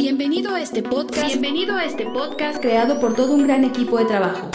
[0.00, 1.26] Bienvenido a este podcast.
[1.26, 4.48] Bienvenido a este podcast creado por todo un gran equipo de trabajo.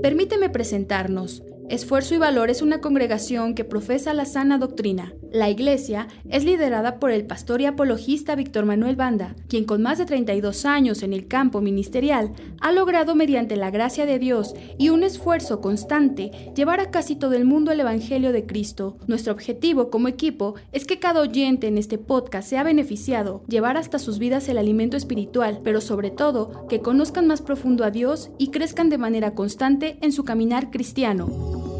[0.00, 1.42] Permíteme presentarnos.
[1.68, 5.12] Esfuerzo y Valor es una congregación que profesa la sana doctrina.
[5.34, 9.98] La iglesia es liderada por el pastor y apologista Víctor Manuel Banda, quien con más
[9.98, 12.30] de 32 años en el campo ministerial
[12.60, 17.32] ha logrado mediante la gracia de Dios y un esfuerzo constante llevar a casi todo
[17.32, 18.96] el mundo el Evangelio de Cristo.
[19.08, 23.98] Nuestro objetivo como equipo es que cada oyente en este podcast sea beneficiado, llevar hasta
[23.98, 28.52] sus vidas el alimento espiritual, pero sobre todo que conozcan más profundo a Dios y
[28.52, 31.73] crezcan de manera constante en su caminar cristiano.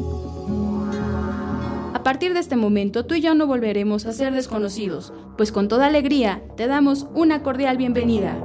[2.04, 5.68] A partir de este momento tú y yo no volveremos a ser desconocidos, pues con
[5.68, 8.44] toda alegría te damos una cordial bienvenida.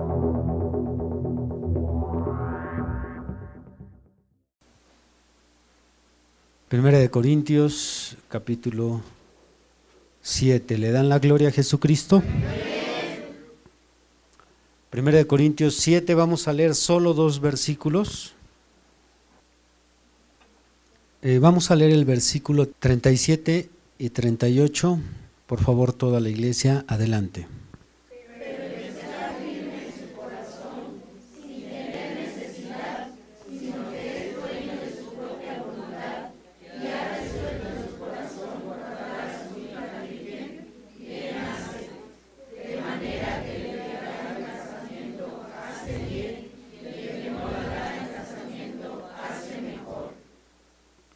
[6.70, 9.02] Primera de Corintios, capítulo
[10.22, 10.78] 7.
[10.78, 12.24] ¿Le dan la gloria a Jesucristo?
[14.90, 18.36] Primera de Corintios 7, vamos a leer solo dos versículos.
[21.22, 25.00] Eh, vamos a leer el versículo 37 y 38.
[25.48, 27.46] Por favor, toda la iglesia, adelante.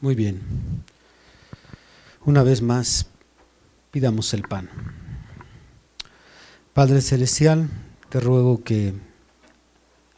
[0.03, 0.41] Muy bien.
[2.25, 3.05] Una vez más,
[3.89, 4.69] pidamos el pan.
[6.73, 7.69] Padre Celestial,
[8.09, 8.93] te ruego que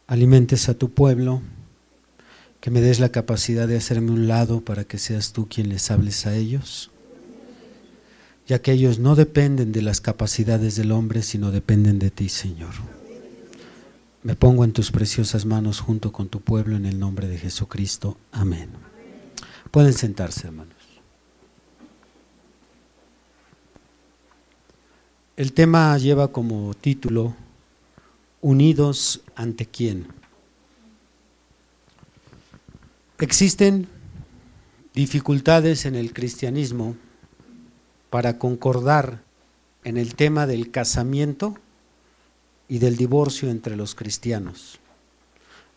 [0.08, 1.40] alimentes a tu pueblo,
[2.60, 5.88] que me des la capacidad de hacerme un lado para que seas tú quien les
[5.92, 6.90] hables a ellos,
[8.48, 12.74] ya que ellos no dependen de las capacidades del hombre, sino dependen de ti, Señor.
[14.24, 18.18] Me pongo en tus preciosas manos junto con tu pueblo en el nombre de Jesucristo.
[18.32, 18.85] Amén.
[19.70, 20.74] Pueden sentarse, hermanos.
[25.36, 27.34] El tema lleva como título
[28.40, 30.06] Unidos ante quién.
[33.18, 33.88] Existen
[34.94, 36.96] dificultades en el cristianismo
[38.08, 39.22] para concordar
[39.84, 41.54] en el tema del casamiento
[42.68, 44.78] y del divorcio entre los cristianos.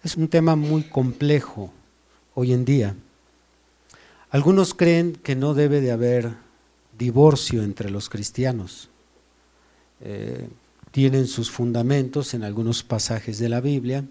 [0.03, 1.73] Es un tema muy complejo
[2.33, 2.95] hoy en día.
[4.31, 6.35] Algunos creen que no debe de haber
[6.97, 8.89] divorcio entre los cristianos.
[10.01, 10.47] Eh,
[10.91, 14.05] tienen sus fundamentos en algunos pasajes de la Biblia.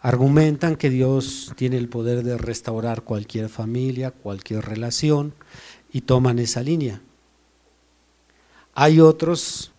[0.00, 5.34] Argumentan que Dios tiene el poder de restaurar cualquier familia, cualquier relación,
[5.92, 7.00] y toman esa línea.
[8.74, 9.72] Hay otros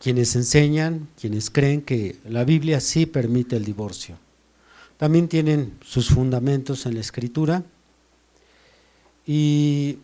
[0.00, 4.16] quienes enseñan, quienes creen que la Biblia sí permite el divorcio.
[4.96, 7.62] También tienen sus fundamentos en la Escritura
[9.26, 9.98] y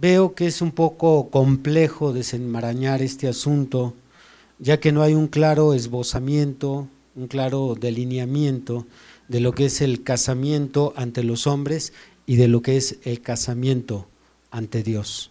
[0.00, 3.94] veo que es un poco complejo desenmarañar este asunto,
[4.58, 8.86] ya que no hay un claro esbozamiento, un claro delineamiento
[9.28, 11.92] de lo que es el casamiento ante los hombres
[12.26, 14.06] y de lo que es el casamiento
[14.50, 15.30] ante Dios.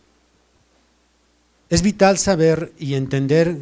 [1.70, 3.58] Es vital saber y entender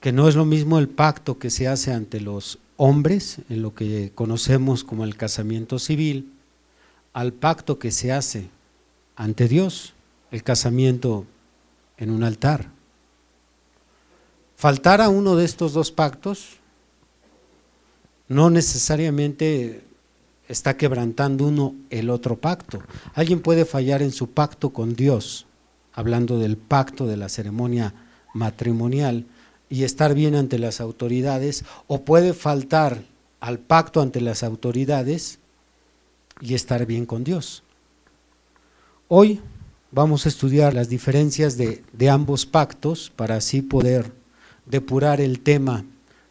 [0.00, 3.74] que no es lo mismo el pacto que se hace ante los hombres, en lo
[3.74, 6.32] que conocemos como el casamiento civil,
[7.12, 8.48] al pacto que se hace
[9.16, 9.94] ante Dios,
[10.30, 11.26] el casamiento
[11.96, 12.70] en un altar.
[14.56, 16.58] Faltar a uno de estos dos pactos
[18.28, 19.84] no necesariamente
[20.48, 22.82] está quebrantando uno el otro pacto.
[23.14, 25.46] Alguien puede fallar en su pacto con Dios,
[25.92, 27.94] hablando del pacto de la ceremonia
[28.34, 29.26] matrimonial,
[29.68, 33.02] y estar bien ante las autoridades, o puede faltar
[33.40, 35.38] al pacto ante las autoridades
[36.40, 37.62] y estar bien con Dios.
[39.08, 39.40] Hoy
[39.90, 44.10] vamos a estudiar las diferencias de, ambos pactos para así poder
[44.64, 45.84] depurar el tema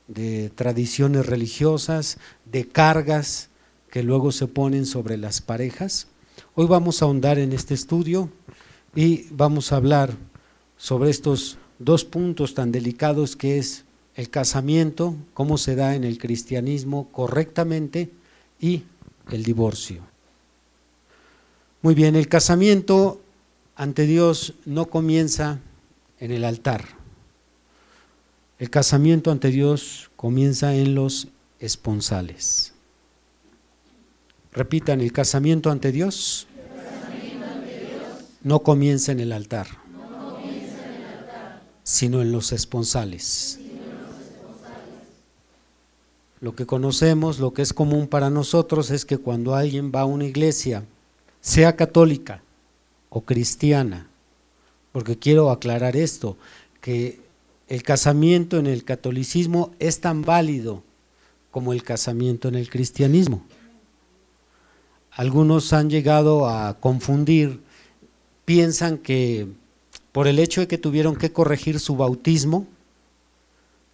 [0.07, 3.49] de tradiciones religiosas, de cargas
[3.91, 6.07] que luego se ponen sobre las parejas.
[6.55, 8.29] Hoy vamos a ahondar en este estudio
[8.95, 10.15] y vamos a hablar
[10.77, 13.85] sobre estos dos puntos tan delicados que es
[14.15, 18.11] el casamiento, cómo se da en el cristianismo correctamente
[18.59, 18.83] y
[19.29, 20.10] el divorcio.
[21.81, 23.19] Muy bien, el casamiento
[23.75, 25.59] ante Dios no comienza
[26.19, 26.85] en el altar.
[28.59, 31.29] El casamiento ante Dios comienza en los
[31.59, 32.73] esponsales.
[34.51, 36.45] Repitan, el casamiento ante Dios,
[38.43, 39.67] no, comienza en el altar.
[41.83, 43.59] sino en los esponsales.
[46.39, 50.05] Lo que conocemos, lo que es común para nosotros es que cuando alguien va a
[50.05, 50.85] una iglesia,
[51.41, 52.41] sea católica
[53.09, 54.07] o cristiana,
[54.91, 56.37] porque quiero aclarar esto,
[56.79, 57.19] que
[57.67, 60.83] el casamiento en el catolicismo es tan válido
[61.51, 63.43] como el casamiento en el cristianismo.
[65.11, 67.59] Algunos han llegado a confundir,
[68.45, 69.47] piensan que
[70.11, 72.67] por el hecho de que tuvieron que corregir su bautismo,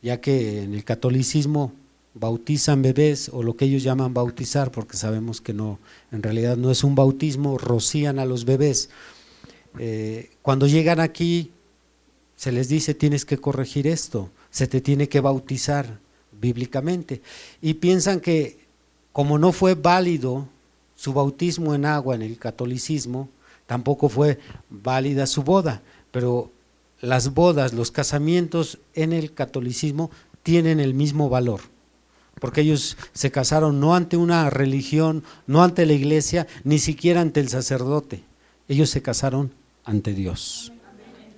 [0.02, 1.74] ya que en el catolicismo
[2.19, 5.80] bautizan bebés o lo que ellos llaman bautizar, porque sabemos que no,
[6.12, 8.90] en realidad no es un bautismo, rocían a los bebés.
[9.80, 11.52] Eh, cuando llegan aquí
[12.36, 16.00] se les dice tienes que corregir esto, se te tiene que bautizar
[16.40, 17.22] bíblicamente.
[17.62, 18.60] Y piensan que
[19.12, 20.48] como no fue válido
[20.96, 23.30] su bautismo en agua en el catolicismo,
[23.66, 24.40] tampoco fue
[24.70, 25.81] válida su boda,
[26.12, 26.52] pero
[27.02, 30.10] las bodas, los casamientos en el catolicismo
[30.44, 31.62] tienen el mismo valor,
[32.39, 37.39] porque ellos se casaron no ante una religión, no ante la iglesia, ni siquiera ante
[37.39, 38.24] el sacerdote,
[38.68, 39.51] ellos se casaron
[39.84, 40.72] ante Dios.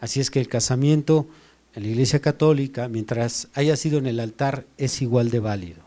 [0.01, 1.27] Así es que el casamiento
[1.75, 5.83] en la Iglesia Católica, mientras haya sido en el altar, es igual de válido.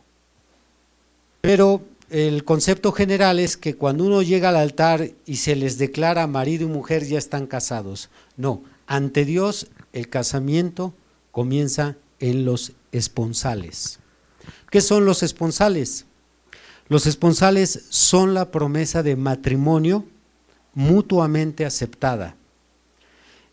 [1.40, 6.26] Pero el concepto general es que cuando uno llega al altar y se les declara
[6.26, 8.10] marido y mujer, ya están casados.
[8.36, 10.94] No, ante Dios el casamiento
[11.32, 13.98] comienza en los esponsales.
[14.72, 16.06] ¿Qué son los esponsales?
[16.88, 20.06] Los esponsales son la promesa de matrimonio
[20.72, 22.36] mutuamente aceptada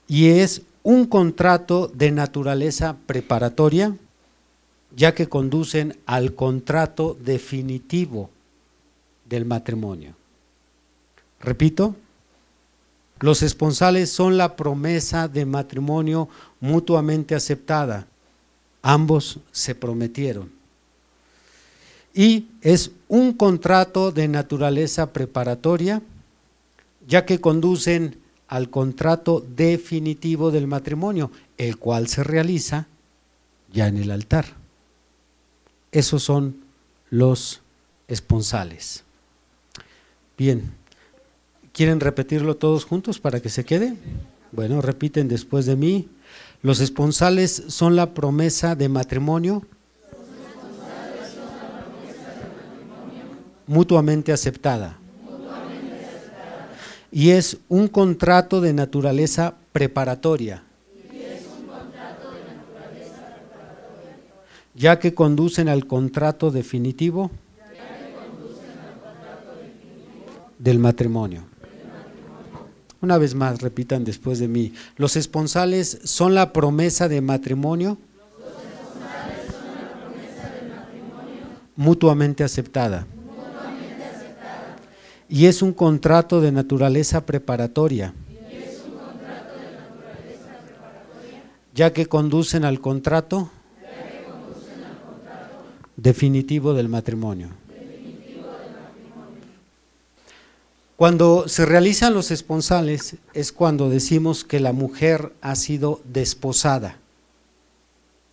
[0.08, 3.98] y es un contrato de naturaleza preparatoria,
[4.96, 8.30] ya que conducen al contrato definitivo
[9.26, 10.16] del matrimonio.
[11.42, 11.98] Repito,
[13.20, 16.30] los esponsales son la promesa de matrimonio
[16.62, 18.08] mutuamente aceptada.
[18.82, 20.59] Ambos se prometieron.
[22.14, 26.02] Y es un contrato de naturaleza preparatoria,
[27.08, 28.18] ya que conducen
[28.48, 32.88] al contrato definitivo del matrimonio, el cual se realiza
[33.72, 34.46] ya en el altar.
[35.92, 36.58] Esos son
[37.10, 37.62] los
[38.08, 39.04] esponsales.
[40.38, 40.72] Bien,
[41.74, 43.96] ¿quieren repetirlo todos juntos para que se quede?
[44.52, 46.08] Bueno, repiten después de mí.
[46.62, 49.64] Los esponsales son la promesa de matrimonio,
[53.70, 54.98] mutuamente aceptada
[57.12, 60.64] y es un contrato de naturaleza preparatoria.
[64.74, 67.30] Ya que conducen al contrato definitivo,
[70.58, 71.44] del matrimonio.
[73.02, 74.74] Una vez más, repitan después de mí.
[74.98, 77.98] Los esponsales son la promesa de matrimonio,
[81.76, 83.06] mutuamente aceptada
[85.30, 88.14] y es un contrato de naturaleza preparatoria,
[91.74, 93.52] ya que conducen al contrato
[95.96, 97.50] definitivo del matrimonio.
[100.96, 106.98] Cuando se realizan los esponsales es cuando decimos que la mujer ha sido desposada.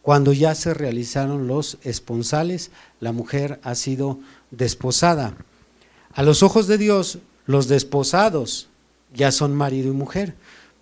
[0.03, 4.19] Cuando ya se realizaron los esponsales, la mujer ha sido
[4.51, 5.35] desposada.
[6.17, 8.69] A los ojos de Dios, los desposados
[9.15, 10.35] ya son marido y mujer.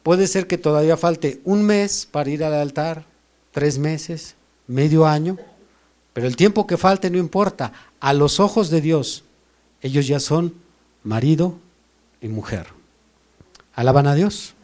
[0.05, 3.05] Puede ser que todavía falte un mes para ir al altar,
[3.51, 4.37] tres meses,
[4.69, 5.37] medio año,
[6.13, 7.73] pero el tiempo que falte no importa.
[7.99, 9.25] A los ojos de Dios,
[9.83, 10.55] ellos ya son
[11.03, 11.59] marido
[12.21, 12.69] y mujer.
[13.75, 14.55] ¿Alaban a Dios?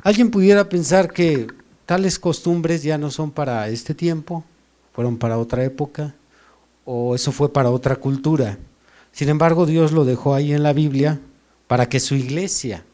[0.00, 1.48] Alguien pudiera pensar que
[1.86, 4.44] tales costumbres ya no son para este tiempo,
[4.92, 6.14] fueron para otra época,
[6.84, 8.58] o eso fue para otra cultura.
[9.18, 11.18] Sin embargo, Dios lo dejó ahí en la Biblia
[11.66, 12.84] para que su iglesia,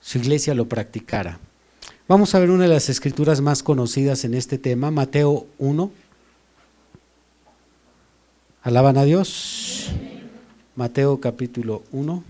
[0.00, 1.38] su iglesia lo practicara.
[2.08, 5.90] Vamos a ver una de las escrituras más conocidas en este tema, Mateo 1.
[8.62, 9.90] ¿Alaban a Dios?
[10.76, 12.24] Mateo capítulo 1.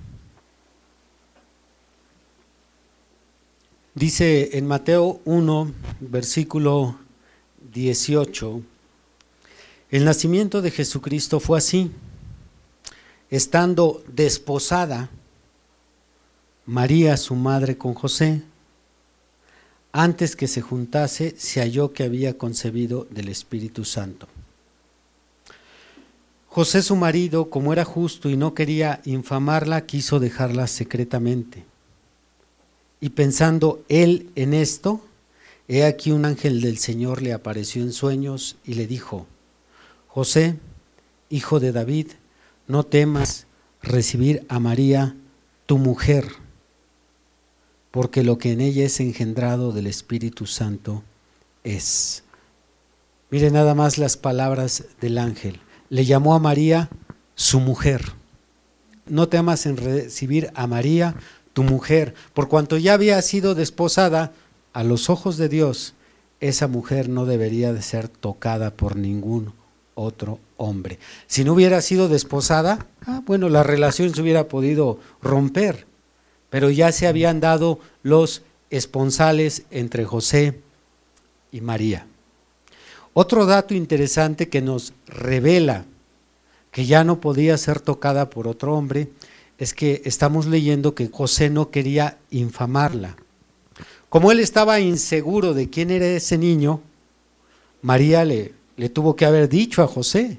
[3.94, 6.96] Dice en Mateo 1, versículo
[7.72, 8.60] 18,
[9.92, 11.92] el nacimiento de Jesucristo fue así
[13.30, 15.10] estando desposada
[16.66, 18.42] María, su madre, con José,
[19.92, 24.28] antes que se juntase, se halló que había concebido del Espíritu Santo.
[26.46, 31.64] José, su marido, como era justo y no quería infamarla, quiso dejarla secretamente.
[33.00, 35.00] Y pensando él en esto,
[35.66, 39.26] he aquí un ángel del Señor le apareció en sueños y le dijo,
[40.06, 40.56] José,
[41.30, 42.08] hijo de David,
[42.70, 43.46] no temas
[43.82, 45.16] recibir a María,
[45.66, 46.28] tu mujer,
[47.90, 51.02] porque lo que en ella es engendrado del Espíritu Santo
[51.64, 52.22] es.
[53.30, 55.60] Mire nada más las palabras del ángel.
[55.88, 56.90] Le llamó a María
[57.34, 58.12] su mujer.
[59.06, 61.16] No temas en recibir a María,
[61.52, 64.32] tu mujer, por cuanto ya había sido desposada,
[64.72, 65.94] a los ojos de Dios,
[66.38, 69.52] esa mujer no debería de ser tocada por ningún
[70.00, 70.98] otro hombre.
[71.26, 75.86] Si no hubiera sido desposada, ah, bueno, la relación se hubiera podido romper,
[76.48, 80.60] pero ya se habían dado los esponsales entre José
[81.52, 82.06] y María.
[83.12, 85.84] Otro dato interesante que nos revela
[86.70, 89.10] que ya no podía ser tocada por otro hombre
[89.58, 93.16] es que estamos leyendo que José no quería infamarla.
[94.08, 96.80] Como él estaba inseguro de quién era ese niño,
[97.82, 100.38] María le, le tuvo que haber dicho a José,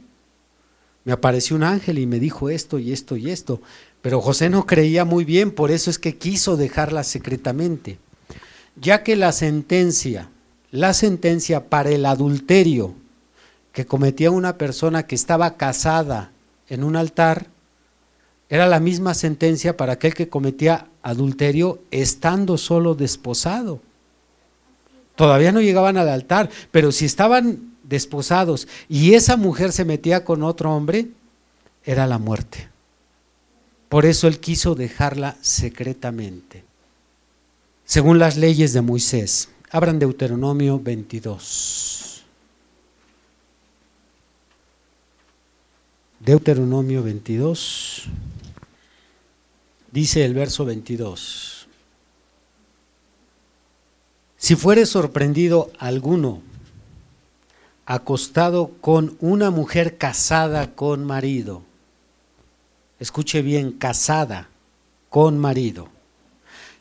[1.04, 3.62] me apareció un ángel y me dijo esto y esto y esto,
[4.02, 8.00] pero José no creía muy bien, por eso es que quiso dejarla secretamente,
[8.76, 10.32] ya que la sentencia,
[10.72, 12.96] la sentencia para el adulterio
[13.74, 16.32] que cometía una persona que estaba casada
[16.68, 17.46] en un altar,
[18.50, 23.82] era la misma sentencia para aquel que cometía adulterio estando solo desposado.
[25.14, 30.44] Todavía no llegaban al altar, pero si estaban desposados y esa mujer se metía con
[30.44, 31.10] otro hombre,
[31.84, 32.70] era la muerte.
[33.90, 36.64] Por eso él quiso dejarla secretamente,
[37.84, 39.50] según las leyes de Moisés.
[39.70, 42.24] Abran Deuteronomio 22.
[46.20, 48.04] Deuteronomio 22.
[49.92, 51.68] Dice el verso 22,
[54.38, 56.42] si fuere sorprendido alguno
[57.86, 61.64] acostado con una mujer casada con marido,
[63.00, 64.50] escuche bien, casada
[65.10, 65.90] con marido,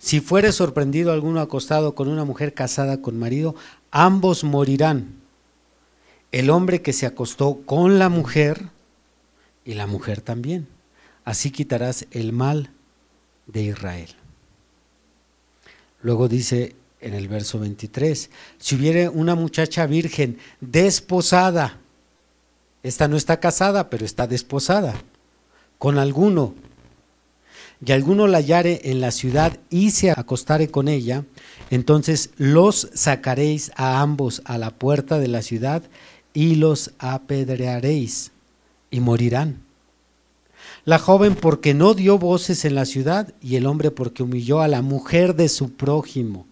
[0.01, 3.55] si fuere sorprendido alguno acostado con una mujer casada con marido,
[3.91, 5.21] ambos morirán.
[6.33, 8.71] El hombre que se acostó con la mujer
[9.63, 10.67] y la mujer también.
[11.27, 12.71] Así quitarás el mal
[13.47, 14.09] de Israel.
[16.01, 21.79] Luego dice en el verso 23, si hubiera una muchacha virgen desposada,
[22.83, 24.95] esta no está casada, pero está desposada,
[25.79, 26.55] con alguno,
[27.85, 31.25] y alguno la hallare en la ciudad y se acostare con ella,
[31.71, 35.83] entonces los sacaréis a ambos a la puerta de la ciudad
[36.35, 38.33] y los apedrearéis
[38.91, 39.71] y morirán
[40.85, 44.69] la joven porque no dio voces en la ciudad y el hombre porque humilló a
[44.69, 46.47] la mujer de su prójimo.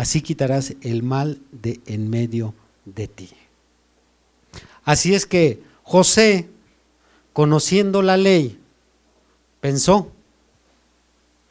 [0.00, 2.54] Así quitarás el mal de en medio
[2.86, 3.28] de ti.
[4.82, 6.48] Así es que José,
[7.34, 8.58] conociendo la ley,
[9.60, 10.10] pensó,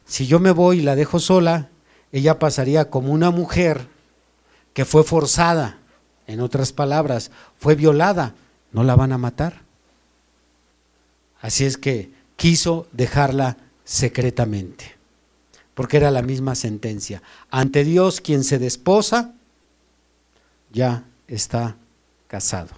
[0.04, 1.68] si yo me voy y la dejo sola,
[2.10, 3.86] ella pasaría como una mujer
[4.74, 5.78] que fue forzada,
[6.26, 8.34] en otras palabras, fue violada,
[8.72, 9.62] no la van a matar.
[11.40, 14.96] Así es que quiso dejarla secretamente,
[15.80, 17.22] porque era la misma sentencia.
[17.50, 19.32] Ante Dios quien se desposa
[20.70, 21.78] ya está
[22.28, 22.68] casado.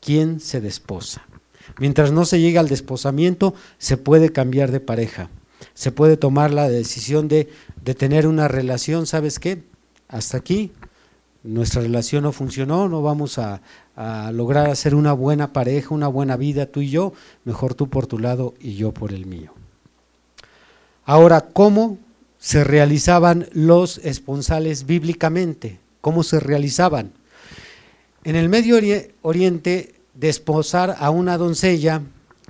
[0.00, 1.22] ¿Quién se desposa?
[1.78, 5.30] Mientras no se llegue al desposamiento, se puede cambiar de pareja.
[5.74, 7.52] Se puede tomar la decisión de,
[7.84, 9.62] de tener una relación, ¿sabes qué?
[10.08, 10.72] Hasta aquí,
[11.44, 13.62] nuestra relación no funcionó, no vamos a,
[13.94, 17.12] a lograr hacer una buena pareja, una buena vida tú y yo,
[17.44, 19.52] mejor tú por tu lado y yo por el mío.
[21.04, 21.98] Ahora, ¿cómo
[22.44, 25.80] se realizaban los esponsales bíblicamente?
[26.02, 27.14] ¿Cómo se realizaban?
[28.22, 28.78] En el Medio
[29.22, 32.02] Oriente, desposar a una doncella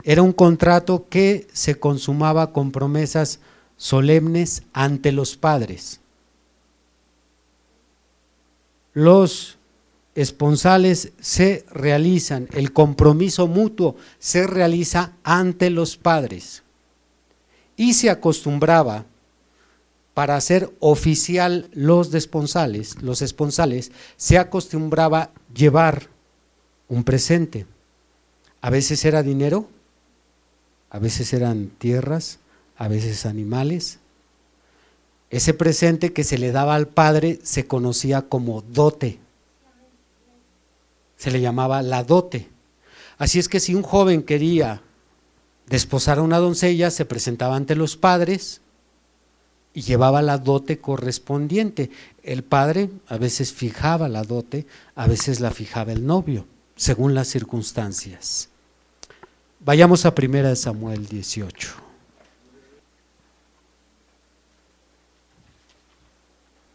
[0.02, 3.38] era un contrato que se consumaba con promesas
[3.76, 6.00] solemnes ante los padres.
[8.94, 9.58] Los
[10.16, 16.64] esponsales se realizan, el compromiso mutuo se realiza ante los padres.
[17.76, 19.06] Y se acostumbraba
[20.14, 26.08] para hacer oficial los desponsales, los esponsales, se acostumbraba llevar
[26.88, 27.66] un presente.
[28.60, 29.68] A veces era dinero,
[30.90, 32.38] a veces eran tierras,
[32.76, 33.98] a veces animales.
[35.30, 39.18] Ese presente que se le daba al padre se conocía como dote
[41.24, 42.50] se le llamaba la dote.
[43.16, 44.82] Así es que si un joven quería
[45.66, 48.60] desposar a una doncella, se presentaba ante los padres
[49.74, 51.90] y llevaba la dote correspondiente.
[52.22, 57.28] El padre a veces fijaba la dote, a veces la fijaba el novio, según las
[57.28, 58.48] circunstancias.
[59.58, 61.68] Vayamos a 1 Samuel 18.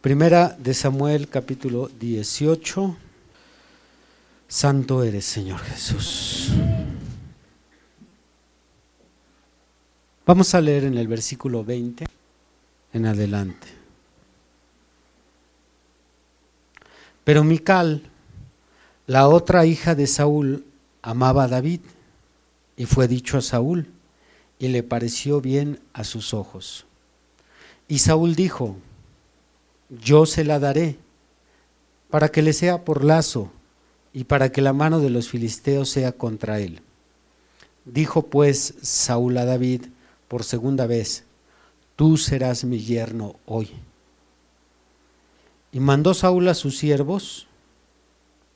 [0.02, 2.96] Primera de Samuel capítulo 18.
[4.46, 6.50] Santo eres, Señor Jesús.
[10.26, 12.19] Vamos a leer en el versículo 20
[12.92, 13.68] en adelante.
[17.24, 18.02] Pero Mical,
[19.06, 20.64] la otra hija de Saúl,
[21.02, 21.80] amaba a David
[22.76, 23.88] y fue dicho a Saúl
[24.58, 26.86] y le pareció bien a sus ojos.
[27.88, 28.76] Y Saúl dijo,
[29.88, 30.96] yo se la daré
[32.10, 33.50] para que le sea por lazo
[34.12, 36.80] y para que la mano de los filisteos sea contra él.
[37.84, 39.86] Dijo pues Saúl a David
[40.28, 41.24] por segunda vez,
[42.00, 43.68] tú serás mi yerno hoy.
[45.70, 47.46] Y mandó Saúl a sus siervos,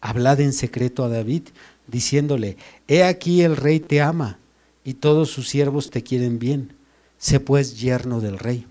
[0.01, 1.49] hablad en secreto a David,
[1.87, 2.57] diciéndole,
[2.89, 4.39] he aquí el rey te ama
[4.83, 6.75] y todos sus siervos te quieren bien,
[7.19, 8.67] sé pues yerno del rey.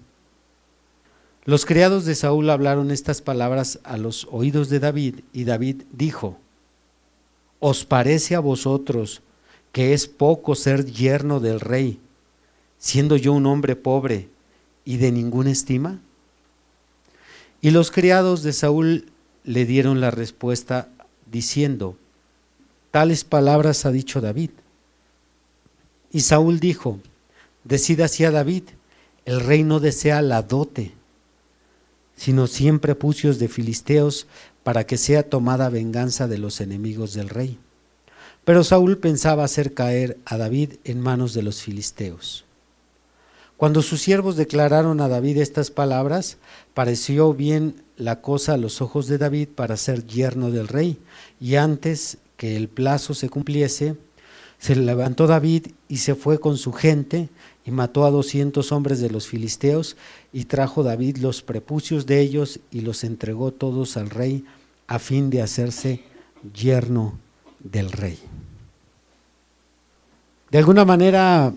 [1.45, 6.39] Los criados de Saúl hablaron estas palabras a los oídos de David y David dijo,
[7.59, 9.21] ¿Os parece a vosotros
[9.71, 11.99] que es poco ser yerno del rey,
[12.79, 14.32] siendo yo un hombre pobre
[14.85, 15.99] y de ninguna estima?
[17.61, 19.11] Y los criados de Saúl
[19.43, 20.89] le dieron la respuesta
[21.31, 21.97] diciendo,
[22.91, 24.51] tales palabras ha dicho David.
[26.11, 26.99] Y Saúl dijo,
[27.63, 28.63] decida así a David,
[29.25, 30.93] el rey no desea la dote,
[32.15, 34.27] sino siempre pucios de filisteos
[34.63, 37.57] para que sea tomada venganza de los enemigos del rey.
[38.45, 42.45] Pero Saúl pensaba hacer caer a David en manos de los filisteos.
[43.63, 46.35] Cuando sus siervos declararon a David estas palabras,
[46.73, 50.97] pareció bien la cosa a los ojos de David para ser yerno del rey,
[51.39, 53.95] y antes que el plazo se cumpliese,
[54.59, 57.29] se levantó David y se fue con su gente
[57.63, 59.95] y mató a doscientos hombres de los filisteos
[60.33, 64.43] y trajo David los prepucios de ellos y los entregó todos al rey
[64.87, 66.03] a fin de hacerse
[66.53, 67.17] yerno
[67.61, 68.19] del rey.
[70.51, 71.53] De alguna manera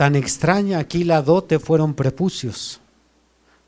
[0.00, 2.80] tan extraña aquí la dote fueron prepucios.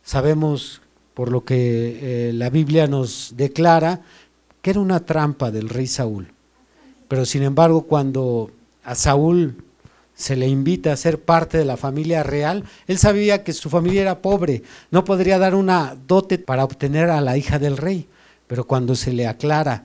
[0.03, 0.81] Sabemos
[1.13, 4.01] por lo que eh, la Biblia nos declara
[4.63, 6.33] que era una trampa del rey Saúl.
[7.07, 8.51] Pero sin embargo, cuando
[8.83, 9.63] a Saúl
[10.15, 14.01] se le invita a ser parte de la familia real, él sabía que su familia
[14.01, 18.09] era pobre, no podría dar una dote para obtener a la hija del rey,
[18.47, 19.85] pero cuando se le aclara,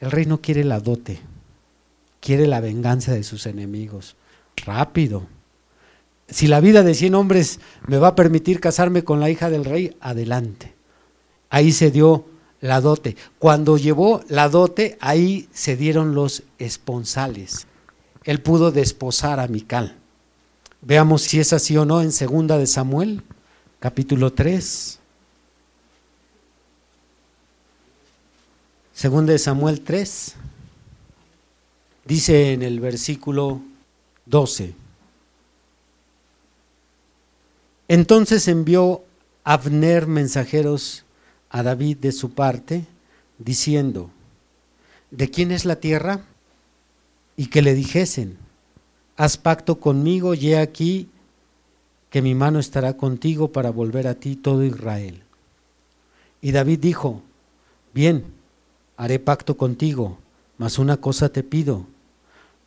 [0.00, 1.20] el rey no quiere la dote,
[2.18, 4.16] quiere la venganza de sus enemigos,
[4.56, 5.32] rápido.
[6.28, 9.64] Si la vida de 100 hombres me va a permitir casarme con la hija del
[9.64, 10.74] rey, adelante.
[11.50, 12.24] Ahí se dio
[12.60, 13.16] la dote.
[13.38, 17.66] Cuando llevó la dote, ahí se dieron los esponsales
[18.24, 19.94] él pudo desposar a Mical.
[20.80, 23.22] Veamos si es así o no en segunda de Samuel,
[23.80, 24.98] capítulo 3.
[28.94, 30.34] Segunda de Samuel 3
[32.06, 33.60] dice en el versículo
[34.26, 34.74] 12.
[37.88, 39.02] Entonces envió
[39.44, 41.04] Abner mensajeros
[41.50, 42.86] a David de su parte,
[43.38, 44.10] diciendo,
[45.10, 46.24] ¿de quién es la tierra?
[47.36, 48.36] y que le dijesen,
[49.16, 51.08] haz pacto conmigo y he aquí
[52.10, 55.22] que mi mano estará contigo para volver a ti todo Israel.
[56.40, 57.22] Y David dijo,
[57.92, 58.24] bien,
[58.96, 60.18] haré pacto contigo,
[60.58, 61.86] mas una cosa te pido,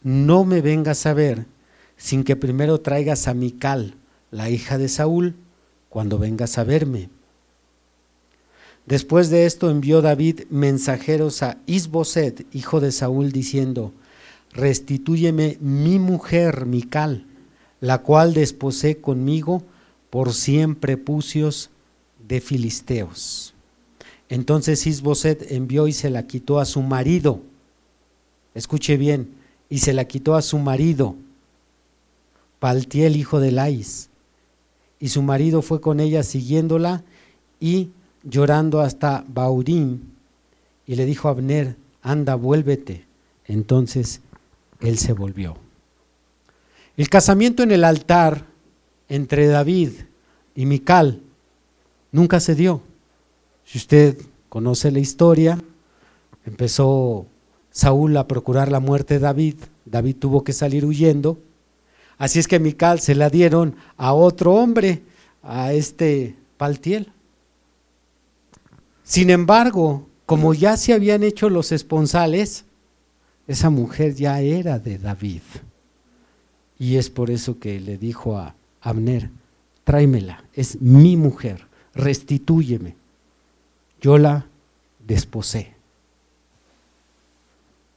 [0.03, 1.45] no me vengas a ver
[1.95, 3.95] sin que primero traigas a Mical,
[4.32, 5.36] la hija de Saúl,
[5.90, 7.10] cuando vengas a verme.
[8.86, 13.94] Después de esto envió David mensajeros a Isboset, hijo de Saúl, diciendo,
[14.52, 17.26] restitúyeme mi mujer Mical,
[17.82, 19.63] la cual desposé conmigo
[20.10, 21.70] por cien prepucios
[22.28, 23.54] de filisteos.
[24.30, 27.42] Entonces Isboset envió y se la quitó a su marido.
[28.56, 29.36] Escuche bien,
[29.70, 31.16] y se la quitó a su marido,
[32.60, 34.10] Paltiel, hijo de Lais.
[35.00, 37.04] Y su marido fue con ella siguiéndola
[37.60, 37.90] y
[38.24, 40.00] llorando hasta Baurim.
[40.86, 43.06] Y le dijo a Abner, anda, vuélvete.
[43.46, 44.22] Entonces
[44.80, 45.58] él se volvió.
[46.96, 48.46] El casamiento en el altar
[49.10, 49.92] entre David
[50.56, 51.22] y Mical
[52.12, 52.82] nunca se dio.
[53.66, 54.18] Si usted
[54.50, 55.62] conoce la historia,
[56.46, 57.28] empezó
[57.70, 59.56] Saúl a procurar la muerte de David,
[59.86, 61.38] David tuvo que salir huyendo,
[62.17, 65.01] así es que Mical se la dieron a otro hombre,
[65.43, 67.12] a este Paltiel.
[69.03, 72.65] Sin embargo, como ya se habían hecho los esponsales,
[73.47, 75.41] esa mujer ya era de David.
[76.77, 79.30] Y es por eso que le dijo a Abner,
[79.84, 82.95] tráemela, es mi mujer, restitúyeme.
[84.01, 84.45] Yo la
[84.99, 85.73] desposé.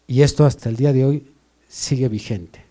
[0.07, 1.27] Y esto hasta el día de hoy
[1.69, 2.70] sigue vigente.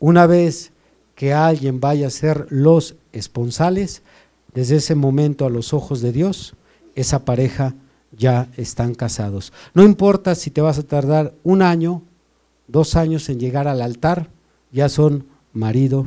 [0.00, 0.72] Una vez
[1.14, 4.02] que alguien vaya a ser los esponsales,
[4.54, 6.54] desde ese momento a los ojos de Dios,
[6.94, 7.74] esa pareja
[8.10, 9.52] ya están casados.
[9.74, 12.02] No importa si te vas a tardar un año,
[12.66, 14.28] dos años en llegar al altar,
[14.72, 16.06] ya son marido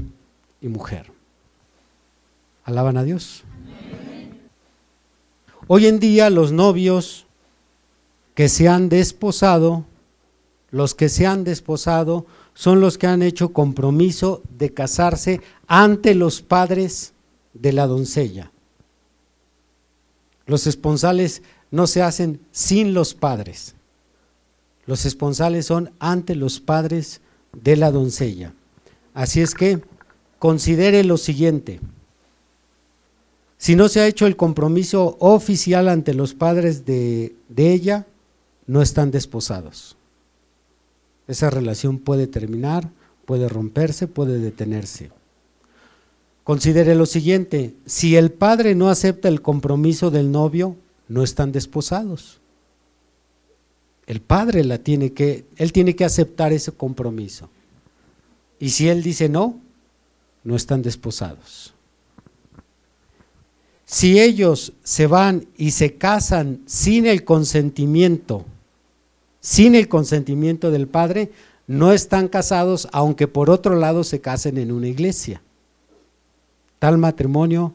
[0.60, 1.12] y mujer.
[2.66, 3.44] ¿Alaban a Dios?
[5.68, 7.26] Hoy en día los novios
[8.34, 9.86] que se han desposado,
[10.72, 16.42] los que se han desposado son los que han hecho compromiso de casarse ante los
[16.42, 17.14] padres
[17.54, 18.52] de la doncella.
[20.46, 23.76] Los esponsales no se hacen sin los padres.
[24.86, 27.22] Los esponsales son ante los padres
[27.54, 28.54] de la doncella.
[29.14, 29.82] Así es que
[30.40, 31.80] considere lo siguiente.
[33.58, 38.06] Si no se ha hecho el compromiso oficial ante los padres de, de ella,
[38.68, 39.96] no están desposados.
[41.28, 42.90] Esa relación puede terminar,
[43.26, 45.12] puede romperse, puede detenerse.
[46.44, 50.76] Considere lo siguiente, si el padre no acepta el compromiso del novio,
[51.08, 52.40] no están desposados.
[54.06, 57.50] El padre la tiene que, él tiene que aceptar ese compromiso.
[58.60, 59.60] Y si él dice no,
[60.44, 61.74] no están desposados.
[63.86, 68.46] Si ellos se van y se casan sin el consentimiento,
[69.44, 71.32] sin el consentimiento del padre,
[71.68, 75.44] no están casados, aunque por otro lado se casen en una iglesia
[76.84, 77.74] tal matrimonio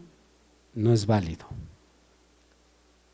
[0.74, 1.46] no es válido.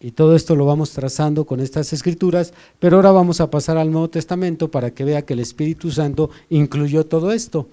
[0.01, 3.93] Y todo esto lo vamos trazando con estas escrituras, pero ahora vamos a pasar al
[3.93, 7.69] Nuevo Testamento para que vea que el Espíritu Santo incluyó todo esto.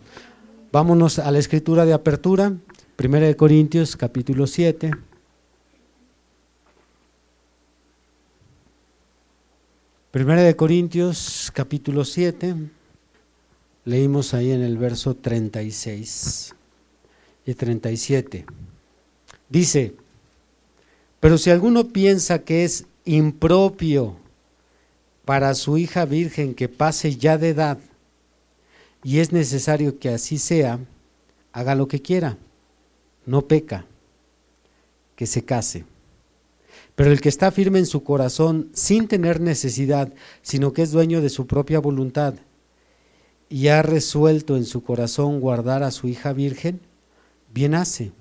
[0.72, 2.54] Vámonos a la escritura de apertura,
[3.04, 4.92] 1 Corintios capítulo 7.
[10.12, 12.54] Primera de Corintios capítulo 7,
[13.86, 16.54] leímos ahí en el verso 36
[17.46, 18.46] y 37.
[19.48, 19.94] Dice,
[21.22, 24.18] pero si alguno piensa que es impropio
[25.24, 27.78] para su hija virgen que pase ya de edad
[29.06, 30.78] y es necesario que así sea,
[31.54, 32.38] haga lo que quiera,
[33.26, 33.86] no peca,
[35.16, 35.86] que se case.
[36.96, 41.22] Pero el que está firme en su corazón sin tener necesidad, sino que es dueño
[41.22, 42.36] de su propia voluntad
[43.52, 46.80] y ha resuelto en su corazón guardar a su hija virgen,
[47.54, 48.14] bien hace.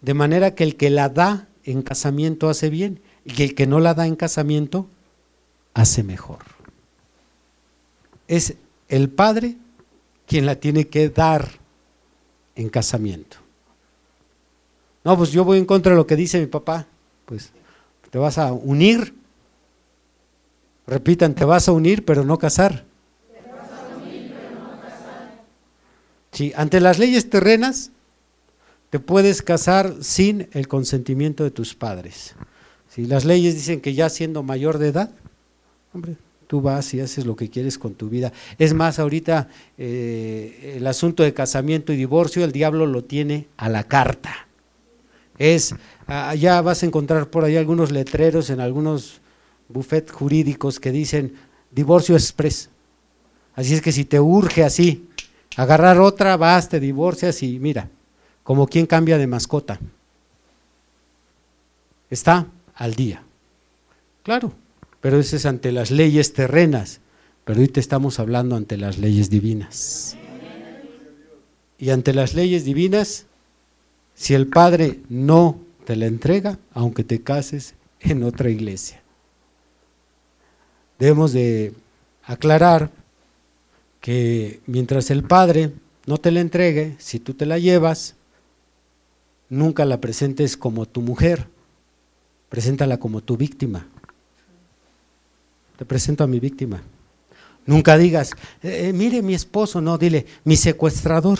[0.00, 3.78] De manera que el que la da en casamiento hace bien y el que no
[3.78, 4.88] la da en casamiento
[5.74, 6.40] hace mejor.
[8.26, 8.54] Es
[8.88, 9.56] el padre
[10.26, 11.48] quien la tiene que dar
[12.56, 13.36] en casamiento.
[15.04, 16.86] No, pues yo voy en contra de lo que dice mi papá.
[17.26, 17.52] Pues
[18.12, 19.14] te vas a unir.
[20.86, 22.84] Repitan, te vas a unir pero no casar.
[26.30, 27.90] Sí, ante las leyes terrenas
[28.90, 32.34] te puedes casar sin el consentimiento de tus padres.
[32.90, 35.10] Si las leyes dicen que ya siendo mayor de edad,
[35.94, 38.30] hombre, tú vas y haces lo que quieres con tu vida.
[38.58, 39.48] Es más, ahorita
[39.78, 44.46] eh, el asunto de casamiento y divorcio, el diablo lo tiene a la carta.
[45.38, 45.74] Es,
[46.34, 49.20] ya vas a encontrar por ahí algunos letreros en algunos
[49.68, 51.34] buffets jurídicos que dicen
[51.70, 52.68] divorcio express.
[53.54, 55.08] Así es que si te urge así,
[55.56, 57.88] agarrar otra, vas, te divorcias y mira,
[58.42, 59.78] como quien cambia de mascota.
[62.10, 63.22] Está al día.
[64.22, 64.52] Claro,
[65.00, 67.00] pero eso es ante las leyes terrenas,
[67.44, 70.16] pero hoy te estamos hablando ante las leyes divinas.
[71.78, 73.26] Y ante las leyes divinas,
[74.14, 79.02] si el Padre no te la entrega, aunque te cases en otra iglesia.
[80.98, 81.74] Debemos de
[82.24, 82.90] aclarar
[84.00, 85.72] que mientras el Padre
[86.06, 88.14] no te la entregue, si tú te la llevas,
[89.48, 91.48] nunca la presentes como tu mujer,
[92.48, 93.86] preséntala como tu víctima.
[95.76, 96.82] Te presento a mi víctima.
[97.64, 101.38] Nunca digas, eh, eh, mire mi esposo, no, dile, mi secuestrador.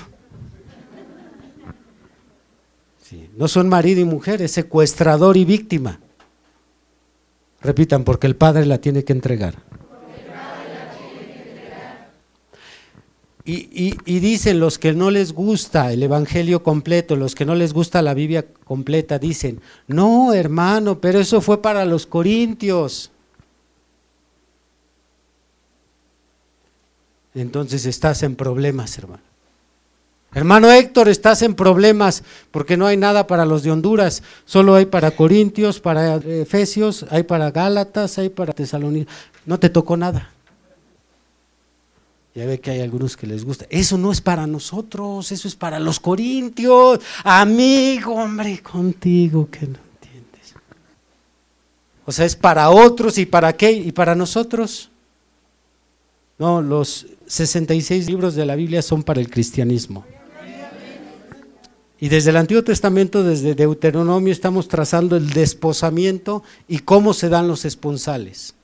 [3.36, 6.00] No son marido y mujer, es secuestrador y víctima.
[7.60, 9.54] Repitan, porque el padre la tiene que entregar.
[13.44, 17.72] Y, y, dicen los que no les gusta el Evangelio completo, los que no les
[17.72, 23.10] gusta la Biblia completa, dicen, no hermano, pero eso fue para los corintios.
[27.34, 29.31] Entonces estás en problemas, hermano.
[30.34, 34.86] Hermano Héctor, estás en problemas porque no hay nada para los de Honduras, solo hay
[34.86, 39.12] para Corintios, para Efesios, hay para Gálatas, hay para Tesalónica.
[39.44, 40.30] No te tocó nada.
[42.34, 43.66] Ya ve que hay algunos que les gusta.
[43.68, 47.00] Eso no es para nosotros, eso es para los corintios.
[47.24, 50.54] Amigo, hombre, contigo que no entiendes.
[52.06, 54.88] O sea, es para otros y para qué y para nosotros.
[56.38, 60.06] No, los 66 libros de la Biblia son para el cristianismo.
[62.02, 67.46] Y desde el Antiguo Testamento, desde Deuteronomio, estamos trazando el desposamiento y cómo se dan
[67.46, 68.56] los esponsales.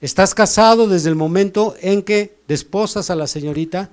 [0.00, 3.90] Estás casado desde el momento en que desposas a la señorita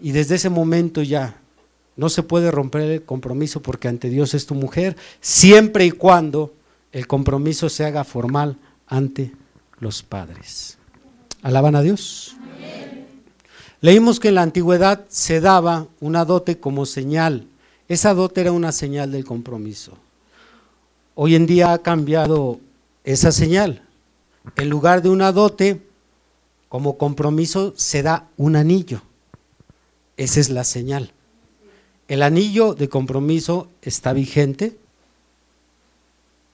[0.00, 1.40] y desde ese momento ya
[1.94, 6.52] no se puede romper el compromiso porque ante Dios es tu mujer, siempre y cuando
[6.90, 8.56] el compromiso se haga formal
[8.88, 9.30] ante
[9.78, 10.78] los padres.
[11.42, 12.34] ¿Alaban a Dios?
[13.80, 17.46] Leímos que en la antigüedad se daba una dote como señal.
[17.90, 19.94] Esa dote era una señal del compromiso.
[21.16, 22.60] Hoy en día ha cambiado
[23.02, 23.82] esa señal.
[24.54, 25.82] En lugar de una dote,
[26.68, 29.02] como compromiso se da un anillo.
[30.16, 31.10] Esa es la señal.
[32.06, 34.78] El anillo de compromiso está vigente.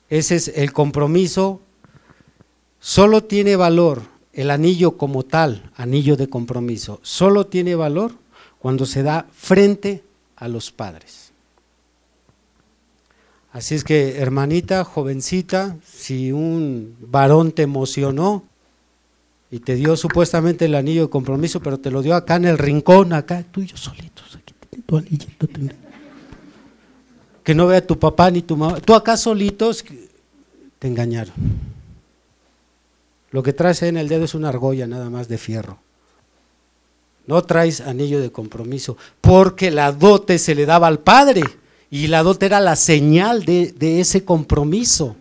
[0.08, 1.60] Ese es el compromiso.
[2.80, 4.00] Solo tiene valor
[4.32, 6.98] el anillo como tal, anillo de compromiso.
[7.02, 8.12] Solo tiene valor
[8.58, 10.02] cuando se da frente
[10.36, 11.25] a los padres.
[13.56, 18.44] Así es que, hermanita, jovencita, si un varón te emocionó
[19.50, 22.58] y te dio supuestamente el anillo de compromiso, pero te lo dio acá en el
[22.58, 24.52] rincón, acá, tú y yo solitos, aquí
[24.84, 25.48] tu anillito.
[27.42, 28.78] Que no vea tu papá ni tu mamá.
[28.78, 29.82] Tú acá solitos,
[30.78, 31.32] te engañaron.
[33.30, 35.78] Lo que traes en el dedo es una argolla nada más de fierro.
[37.26, 41.40] No traes anillo de compromiso, porque la dote se le daba al padre.
[41.90, 45.16] Y la dote era la señal de, ese compromiso.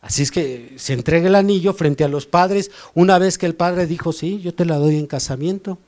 [0.00, 2.70] Así es que se entrega el anillo frente a los padres.
[2.94, 5.78] Una vez que el padre dijo, sí, yo te la doy en casamiento.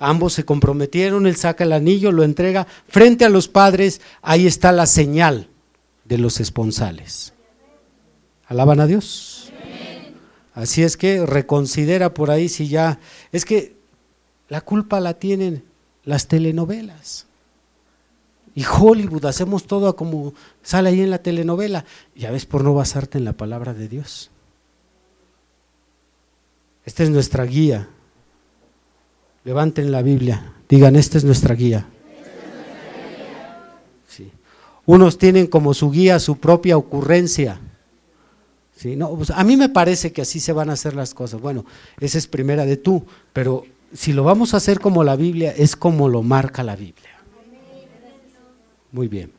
[0.00, 4.00] Ambos se comprometieron, él saca el anillo, lo entrega frente a los padres.
[4.22, 5.48] Ahí está la señal
[6.04, 7.32] de los esponsales.
[8.46, 9.52] ¿Alaban a Dios?
[10.54, 12.98] Así es que reconsidera por ahí si ya...
[13.30, 13.76] Es que
[14.48, 15.62] la culpa la tienen
[16.04, 17.27] las telenovelas
[18.58, 21.84] y Hollywood, hacemos todo como sale ahí en la telenovela.
[22.16, 24.32] Ya ves por no basarte en la palabra de Dios.
[26.84, 27.88] Esta es nuestra guía.
[29.44, 31.86] Levanten la Biblia, digan, esta es nuestra guía.
[34.08, 34.32] Sí.
[34.86, 37.60] Unos tienen como su guía su propia ocurrencia.
[38.74, 41.40] Sí, no, pues, a mí me parece que así se van a hacer las cosas.
[41.40, 41.64] Bueno,
[42.00, 43.62] esa es primera de tú, pero
[43.94, 47.07] si lo vamos a hacer como la Biblia, es como lo marca la Biblia.
[48.92, 49.32] Muy bien.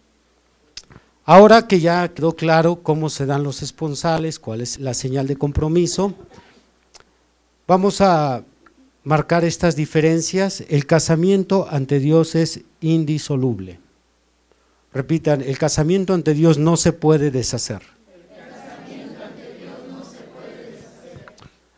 [1.26, 5.36] Ahora que ya quedó claro cómo se dan los esponsales, cuál es la señal de
[5.36, 6.16] compromiso,
[7.68, 8.44] vamos a
[9.04, 10.64] marcar estas diferencias.
[10.70, 13.80] El casamiento ante Dios es indisoluble.
[14.92, 17.82] Repitan, el casamiento ante Dios no se puede deshacer.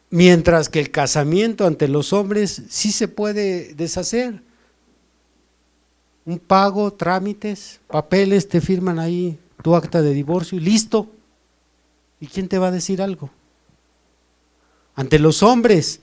[0.10, 4.42] Mientras que el casamiento ante los hombres sí se puede deshacer
[6.32, 11.08] un pago, trámites, papeles, te firman ahí tu acta de divorcio y listo.
[12.22, 13.30] ¿Y quién te va a decir algo?
[14.96, 16.00] Ante los hombres,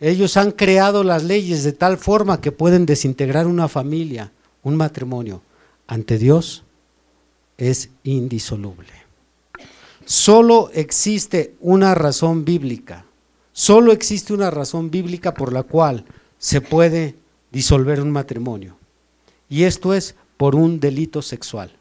[0.00, 5.42] ellos han creado las leyes de tal forma que pueden desintegrar una familia, un matrimonio.
[5.86, 6.64] Ante Dios
[7.58, 8.92] es indisoluble.
[10.06, 13.04] Solo existe una razón bíblica,
[13.52, 16.04] solo existe una razón bíblica por la cual
[16.38, 17.16] se puede
[17.50, 18.76] disolver un matrimonio.
[19.48, 21.72] Y esto es por un delito sexual,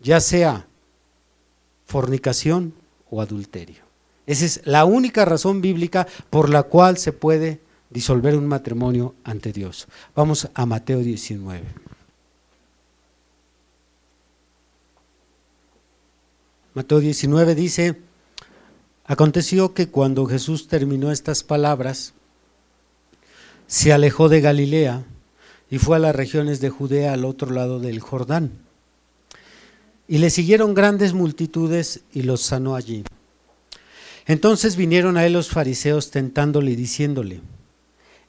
[0.00, 0.66] ya sea
[1.86, 2.72] fornicación
[3.10, 3.82] o adulterio.
[4.26, 9.52] Esa es la única razón bíblica por la cual se puede disolver un matrimonio ante
[9.52, 9.88] Dios.
[10.14, 11.64] Vamos a Mateo 19.
[16.74, 18.00] Mateo 19 dice,
[19.04, 22.14] aconteció que cuando Jesús terminó estas palabras,
[23.66, 25.04] se alejó de Galilea
[25.70, 28.50] y fue a las regiones de Judea al otro lado del Jordán.
[30.08, 33.04] Y le siguieron grandes multitudes y los sanó allí.
[34.26, 37.40] Entonces vinieron a él los fariseos tentándole y diciéndole,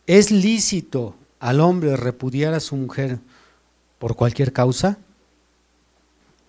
[0.05, 3.19] ¿Es lícito al hombre repudiar a su mujer
[3.97, 4.99] por cualquier causa?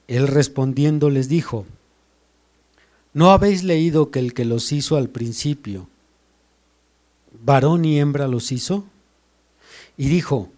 [0.08, 1.64] Él respondiendo les dijo,
[3.14, 5.88] ¿no habéis leído que el que los hizo al principio,
[7.44, 8.84] varón y hembra los hizo?
[9.96, 10.50] Y dijo,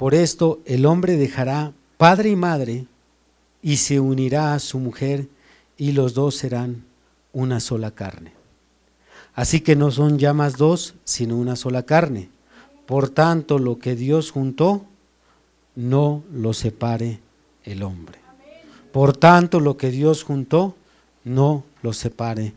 [0.00, 2.86] por esto el hombre dejará padre y madre
[3.60, 5.28] y se unirá a su mujer
[5.76, 6.86] y los dos serán
[7.34, 8.32] una sola carne.
[9.34, 12.30] Así que no son ya más dos, sino una sola carne.
[12.86, 14.86] Por tanto, lo que Dios juntó,
[15.76, 17.20] no lo separe
[17.64, 18.20] el hombre.
[18.92, 20.76] Por tanto, lo que Dios juntó,
[21.24, 22.54] no lo separe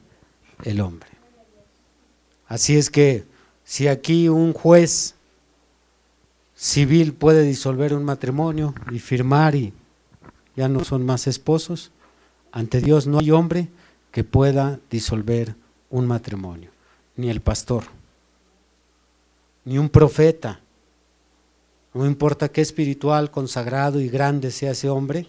[0.64, 1.10] el hombre.
[2.48, 3.26] Así es que
[3.66, 5.16] si aquí un juez
[6.64, 9.74] civil puede disolver un matrimonio y firmar y
[10.56, 11.92] ya no son más esposos,
[12.54, 13.68] ante Dios no hay hombre
[14.12, 15.56] que pueda disolver
[15.90, 16.72] un matrimonio,
[17.18, 17.84] ni el pastor,
[19.66, 20.62] ni un profeta,
[21.94, 25.28] no importa qué espiritual, consagrado y grande sea ese hombre,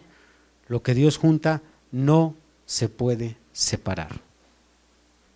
[0.68, 4.20] lo que Dios junta no se puede separar.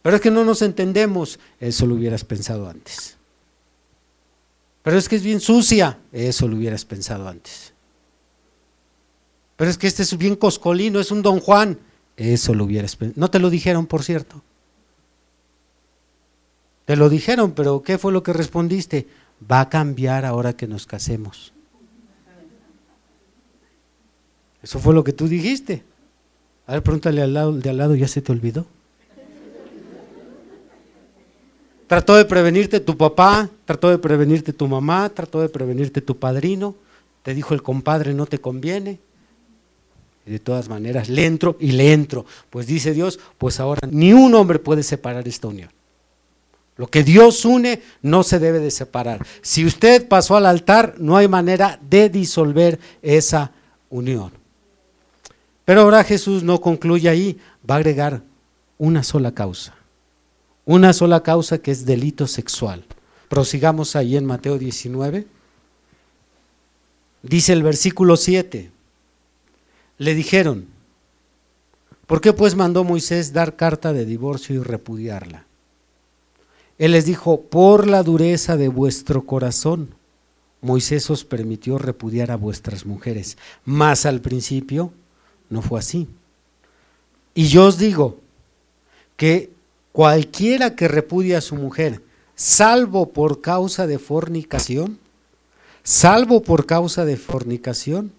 [0.02, 3.17] Pero es que no nos entendemos, eso lo hubieras pensado antes.
[4.88, 7.74] Pero es que es bien sucia, eso lo hubieras pensado antes.
[9.54, 11.78] Pero es que este es bien coscolino, es un don Juan,
[12.16, 13.20] eso lo hubieras pensado.
[13.20, 14.42] No te lo dijeron, por cierto.
[16.86, 19.06] Te lo dijeron, pero ¿qué fue lo que respondiste?
[19.52, 21.52] Va a cambiar ahora que nos casemos.
[24.62, 25.84] Eso fue lo que tú dijiste.
[26.66, 28.64] A ver, pregúntale al lado, de al lado, ¿ya se te olvidó?
[31.88, 36.74] Trató de prevenirte tu papá, trató de prevenirte tu mamá, trató de prevenirte tu padrino,
[37.22, 39.00] te dijo el compadre no te conviene.
[40.26, 42.26] Y de todas maneras, le entro y le entro.
[42.50, 45.70] Pues dice Dios, pues ahora ni un hombre puede separar esta unión.
[46.76, 49.26] Lo que Dios une no se debe de separar.
[49.40, 53.52] Si usted pasó al altar, no hay manera de disolver esa
[53.88, 54.30] unión.
[55.64, 58.20] Pero ahora Jesús no concluye ahí, va a agregar
[58.76, 59.77] una sola causa.
[60.68, 62.84] Una sola causa que es delito sexual.
[63.30, 65.26] Prosigamos ahí en Mateo 19.
[67.22, 68.70] Dice el versículo 7.
[69.96, 70.66] Le dijeron,
[72.06, 75.46] ¿por qué pues mandó Moisés dar carta de divorcio y repudiarla?
[76.76, 79.94] Él les dijo, por la dureza de vuestro corazón,
[80.60, 84.92] Moisés os permitió repudiar a vuestras mujeres, mas al principio
[85.48, 86.08] no fue así.
[87.34, 88.20] Y yo os digo
[89.16, 89.56] que
[89.98, 92.00] cualquiera que repudia a su mujer,
[92.36, 94.96] salvo por causa de fornicación,
[95.82, 98.12] salvo por causa de fornicación,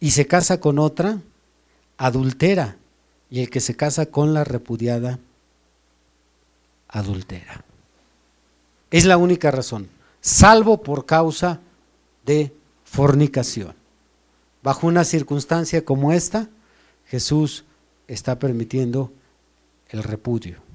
[0.00, 1.20] y se casa con otra,
[1.96, 2.76] adultera,
[3.30, 5.20] y el que se casa con la repudiada,
[6.88, 7.64] adultera.
[8.90, 9.88] Es la única razón,
[10.20, 11.60] salvo por causa
[12.24, 13.76] de fornicación.
[14.60, 16.48] Bajo una circunstancia como esta,
[17.06, 17.64] Jesús
[18.08, 19.12] está permitiendo
[19.90, 20.65] el repudio.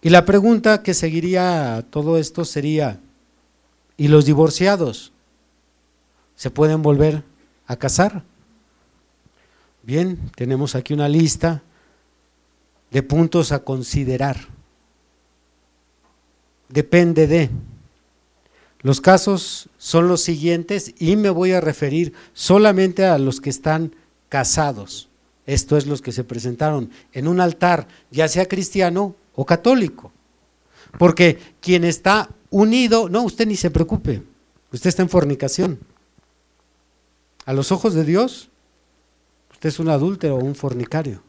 [0.00, 3.00] Y la pregunta que seguiría a todo esto sería,
[3.96, 5.12] ¿y los divorciados
[6.36, 7.24] se pueden volver
[7.66, 8.22] a casar?
[9.82, 11.62] Bien, tenemos aquí una lista
[12.90, 14.36] de puntos a considerar.
[16.68, 17.50] Depende de...
[18.80, 23.92] Los casos son los siguientes y me voy a referir solamente a los que están
[24.28, 25.08] casados.
[25.46, 30.10] Esto es los que se presentaron en un altar, ya sea cristiano o católico.
[30.98, 34.20] Porque quien está unido, no, usted ni se preocupe,
[34.72, 35.78] usted está en fornicación.
[37.44, 38.50] A los ojos de Dios,
[39.52, 41.22] usted es un adúltero o un fornicario.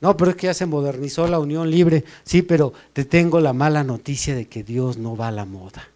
[0.00, 2.04] No, pero es que ya se modernizó la unión libre.
[2.24, 5.88] Sí, pero te tengo la mala noticia de que Dios no va a la moda.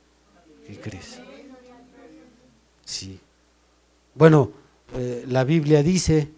[0.66, 1.20] ¿Qué crees?
[2.86, 3.20] Sí.
[4.14, 4.50] Bueno,
[4.94, 6.30] eh, la Biblia dice,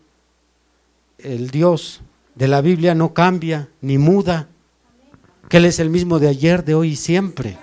[1.19, 2.01] el Dios
[2.35, 4.49] de la Biblia no cambia ni muda,
[5.49, 7.59] que Él es el mismo de ayer, de hoy y siempre.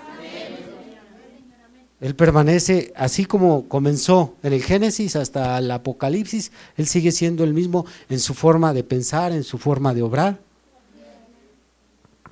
[2.00, 7.54] Él permanece así como comenzó en el Génesis hasta el Apocalipsis, Él sigue siendo el
[7.54, 10.38] mismo en su forma de pensar, en su forma de obrar.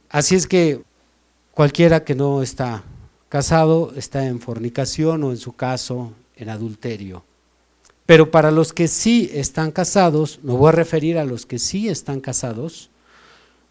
[0.08, 0.82] Así es que
[1.50, 2.84] cualquiera que no está
[3.28, 7.24] casado está en fornicación o en su caso en adulterio.
[8.06, 11.88] Pero para los que sí están casados, me voy a referir a los que sí
[11.88, 12.88] están casados,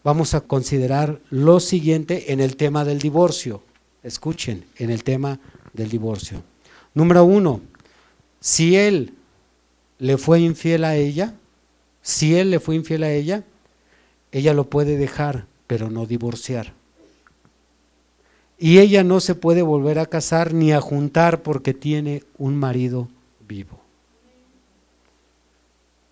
[0.04, 3.62] vamos a considerar lo siguiente en el tema del divorcio.
[4.02, 5.40] Escuchen, en el tema
[5.72, 6.42] del divorcio.
[6.94, 7.62] Número uno,
[8.38, 9.14] si él
[9.98, 11.34] le fue infiel a ella,
[12.02, 13.42] si él le fue infiel a ella,
[14.30, 16.74] ella lo puede dejar, pero no divorciar.
[18.58, 23.08] y ella no se puede volver a casar ni a juntar porque tiene un marido
[23.46, 23.85] vivo.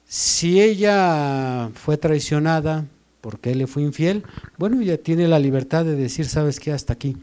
[0.07, 2.87] Si ella fue traicionada
[3.21, 4.23] porque él le fue infiel,
[4.59, 6.73] bueno, ella tiene la libertad de decir, ¿sabes qué?
[6.73, 7.17] Hasta aquí.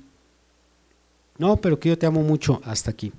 [1.37, 3.11] No, pero que yo te amo mucho, hasta aquí.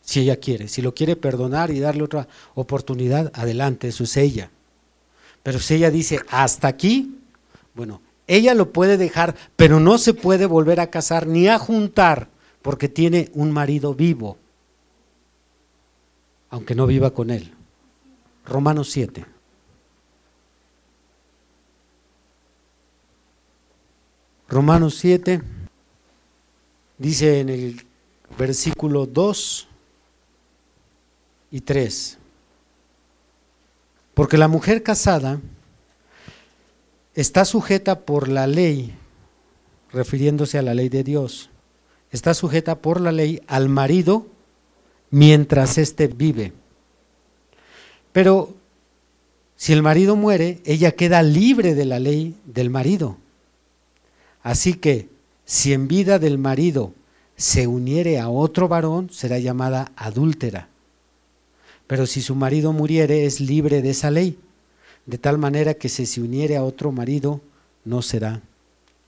[0.00, 4.50] Si ella quiere, si lo quiere perdonar y darle otra oportunidad, adelante, eso es ella.
[5.42, 7.18] Pero si ella dice, hasta aquí,
[7.74, 12.28] bueno, ella lo puede dejar, pero no se puede volver a casar ni a juntar
[12.62, 14.38] porque tiene un marido vivo,
[16.50, 17.52] aunque no viva con él.
[18.44, 19.26] Romanos 7.
[24.48, 25.40] Romanos 7
[26.98, 27.86] dice en el
[28.36, 29.68] versículo 2
[31.50, 32.18] y 3,
[34.14, 35.40] porque la mujer casada
[37.14, 38.94] está sujeta por la ley,
[39.90, 41.48] refiriéndose a la ley de Dios,
[42.10, 44.26] está sujeta por la ley al marido
[45.10, 46.52] mientras éste vive.
[48.12, 48.54] Pero
[49.56, 53.16] si el marido muere, ella queda libre de la ley del marido.
[54.42, 55.08] Así que
[55.44, 56.92] si en vida del marido
[57.36, 60.68] se uniere a otro varón, será llamada adúltera.
[61.86, 64.38] Pero si su marido muriere, es libre de esa ley
[65.06, 67.40] de tal manera que si se uniere a otro marido,
[67.84, 68.40] no será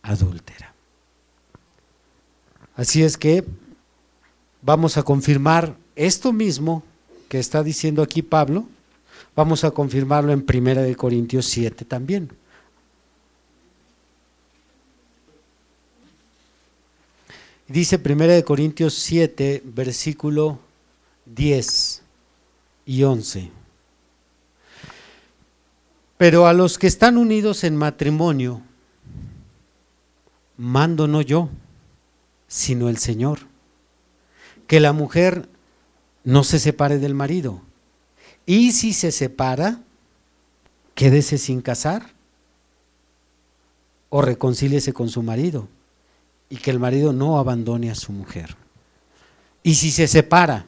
[0.03, 0.75] adúltera.
[2.77, 3.45] Así es que
[4.63, 6.83] vamos a confirmar esto mismo
[7.29, 8.67] que está diciendo aquí Pablo,
[9.37, 12.30] vamos a confirmarlo en 1 Corintios 7 también.
[17.66, 20.59] Dice 1 Corintios 7, versículo
[21.24, 22.03] 10
[22.85, 23.51] y 11.
[26.18, 28.62] Pero a los que están unidos en matrimonio,
[30.57, 31.49] mando no yo,
[32.49, 33.41] sino el Señor.
[34.66, 35.49] Que la mujer
[36.22, 37.62] no se separe del marido.
[38.47, 39.80] Y si se separa,
[40.95, 42.12] quédese sin casar
[44.11, 45.68] o reconcíliese con su marido
[46.49, 48.57] y que el marido no abandone a su mujer.
[49.62, 50.66] Y si se separa,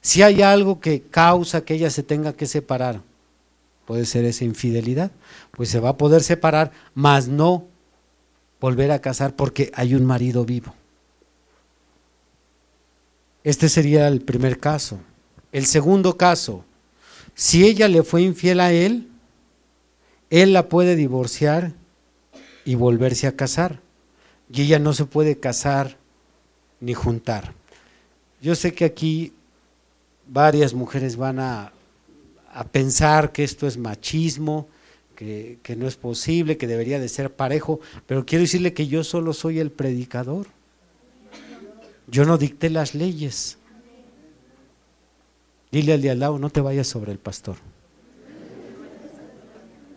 [0.00, 3.02] si hay algo que causa que ella se tenga que separar,
[3.84, 5.10] puede ser esa infidelidad,
[5.50, 7.66] pues se va a poder separar, mas no
[8.60, 10.74] volver a casar porque hay un marido vivo.
[13.44, 14.98] Este sería el primer caso.
[15.52, 16.64] El segundo caso,
[17.38, 19.06] si ella le fue infiel a él,
[20.28, 21.72] él la puede divorciar
[22.64, 23.78] y volverse a casar.
[24.52, 25.98] Y ella no se puede casar
[26.80, 27.54] ni juntar.
[28.42, 29.32] Yo sé que aquí
[30.26, 31.72] varias mujeres van a
[32.52, 34.66] a pensar que esto es machismo,
[35.14, 39.04] que, que, no es posible, que debería de ser parejo, pero quiero decirle que yo
[39.04, 40.48] solo soy el predicador.
[42.08, 43.58] Yo no dicté las leyes.
[45.70, 47.56] Dile al de al lado, no te vayas sobre el pastor.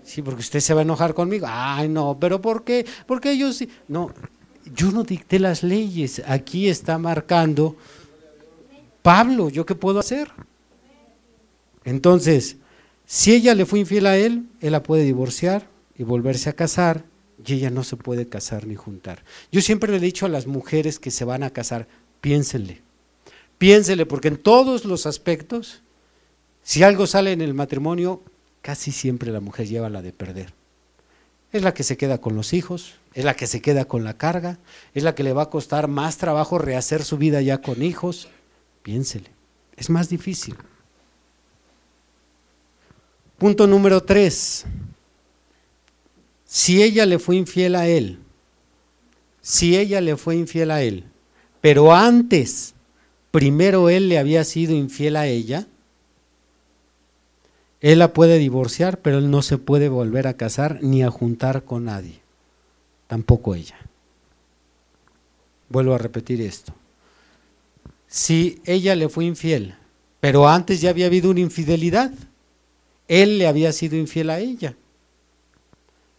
[0.03, 1.47] Sí, porque usted se va a enojar conmigo.
[1.49, 2.86] Ay, no, pero ¿por qué?
[3.05, 3.69] Porque yo sí.
[3.88, 4.11] No,
[4.76, 6.22] yo no dicté las leyes.
[6.26, 7.78] Aquí está marcando
[9.01, 10.32] Pablo, ¿yo qué puedo hacer?
[11.84, 12.57] Entonces,
[13.05, 15.67] si ella le fue infiel a él, él la puede divorciar
[15.97, 17.03] y volverse a casar
[17.43, 19.24] y ella no se puede casar ni juntar.
[19.51, 21.88] Yo siempre le he dicho a las mujeres que se van a casar,
[22.22, 22.82] piénsenle,
[23.62, 25.84] piénsenle, porque en todos los aspectos,
[26.64, 28.24] si algo sale en el matrimonio,
[28.64, 30.51] casi siempre la mujer lleva la de perder.
[31.51, 34.18] Es la que se queda con los hijos, es la que se queda con la
[34.18, 34.57] carga,
[34.95, 38.30] es la que le va a costar más trabajo rehacer su vida ya con hijos.
[38.82, 39.30] Piénsele,
[39.78, 40.55] es más difícil.
[43.38, 44.66] Punto número tres.
[46.45, 48.18] Si ella le fue infiel a él,
[49.39, 51.03] si ella le fue infiel a él,
[51.62, 52.74] pero antes,
[53.32, 55.68] primero él le había sido infiel a ella,
[57.80, 61.64] él la puede divorciar, pero él no se puede volver a casar ni a juntar
[61.64, 62.20] con nadie,
[63.08, 63.78] tampoco ella.
[65.70, 66.74] Vuelvo a repetir esto.
[68.08, 69.76] Si ella le fue infiel,
[70.20, 72.12] pero antes ya había habido una infidelidad,
[73.08, 74.76] él le había sido infiel a ella.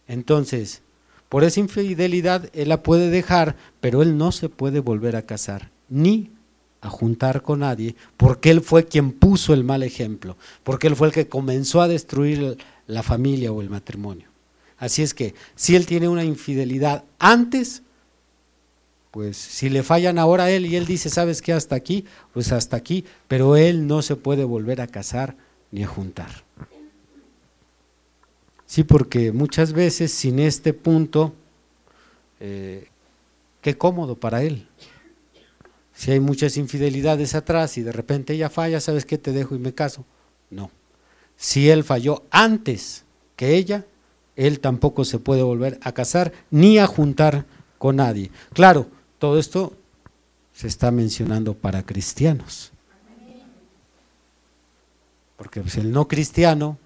[0.07, 0.81] Entonces,
[1.29, 5.69] por esa infidelidad, él la puede dejar, pero él no se puede volver a casar,
[5.87, 6.29] ni
[6.83, 11.07] a juntar con nadie, porque él fue quien puso el mal ejemplo, porque él fue
[11.07, 12.57] el que comenzó a destruir
[12.87, 14.27] la familia o el matrimonio.
[14.77, 17.83] Así es que, si él tiene una infidelidad antes,
[19.11, 21.53] pues si le fallan ahora a él y él dice, ¿sabes qué?
[21.53, 22.03] Hasta aquí,
[22.33, 25.37] pues hasta aquí, pero él no se puede volver a casar
[25.71, 26.43] ni a juntar.
[28.65, 31.33] Sí, porque muchas veces sin este punto,
[32.41, 32.89] eh,
[33.61, 34.67] qué cómodo para él.
[36.03, 39.17] Si hay muchas infidelidades atrás y de repente ella falla, ¿sabes qué?
[39.17, 40.03] Te dejo y me caso.
[40.49, 40.69] No.
[41.37, 43.05] Si él falló antes
[43.37, 43.85] que ella,
[44.35, 47.45] él tampoco se puede volver a casar ni a juntar
[47.77, 48.31] con nadie.
[48.51, 48.87] Claro,
[49.17, 49.77] todo esto
[50.51, 52.73] se está mencionando para cristianos.
[55.37, 56.77] Porque pues, el no cristiano,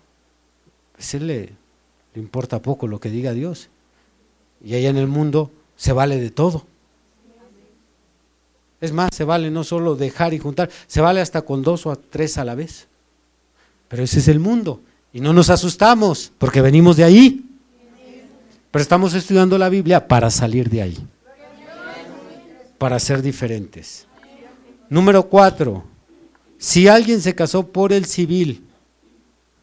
[0.93, 1.53] pues él le,
[2.13, 3.69] le importa poco lo que diga Dios.
[4.63, 6.67] Y allá en el mundo se vale de todo.
[8.79, 11.95] Es más, se vale no solo dejar y juntar, se vale hasta con dos o
[11.95, 12.87] tres a la vez.
[13.87, 14.81] Pero ese es el mundo.
[15.13, 17.43] Y no nos asustamos porque venimos de ahí.
[18.69, 20.97] Pero estamos estudiando la Biblia para salir de ahí.
[22.77, 24.05] Para ser diferentes.
[24.89, 25.83] Número cuatro.
[26.59, 28.63] Si alguien se casó por el civil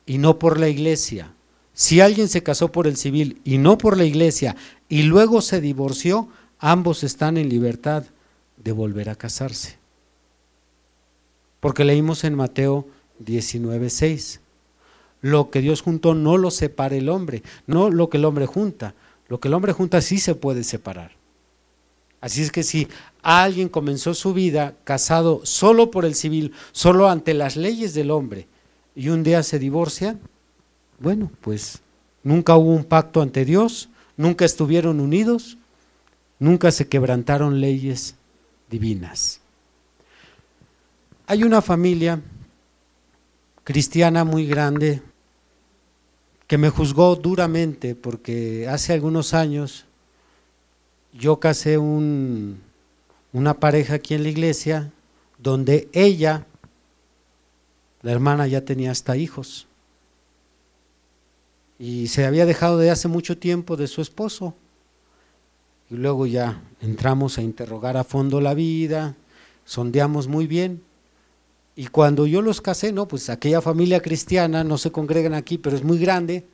[0.06, 1.32] y no por la iglesia,
[1.72, 4.56] si alguien se casó por el civil y no por la iglesia
[4.88, 8.04] y luego se divorció, ambos están en libertad
[8.56, 9.76] de volver a casarse.
[11.60, 12.86] Porque leímos en Mateo
[13.18, 14.40] 19:6.
[15.20, 18.94] Lo que Dios juntó no lo separa el hombre, no lo que el hombre junta.
[19.28, 21.12] Lo que el hombre junta sí se puede separar.
[22.20, 22.88] Así es que si
[23.22, 28.46] alguien comenzó su vida casado solo por el civil, solo ante las leyes del hombre,
[28.94, 30.18] y un día se divorcia,
[30.98, 31.80] bueno, pues
[32.22, 35.58] nunca hubo un pacto ante Dios, nunca estuvieron unidos,
[36.38, 38.14] nunca se quebrantaron leyes
[38.70, 39.40] divinas.
[41.26, 42.20] Hay una familia
[43.64, 45.02] cristiana muy grande
[46.46, 49.86] que me juzgó duramente porque hace algunos años
[51.12, 52.60] yo casé un,
[53.32, 54.92] una pareja aquí en la iglesia
[55.38, 56.46] donde ella,
[58.02, 59.66] la hermana, ya tenía hasta hijos
[61.78, 64.54] y se había dejado de hace mucho tiempo de su esposo.
[65.90, 69.14] Y luego ya entramos a interrogar a fondo la vida,
[69.64, 70.82] sondeamos muy bien.
[71.76, 75.76] Y cuando yo los casé, no, pues aquella familia cristiana, no se congregan aquí, pero
[75.76, 76.46] es muy grande,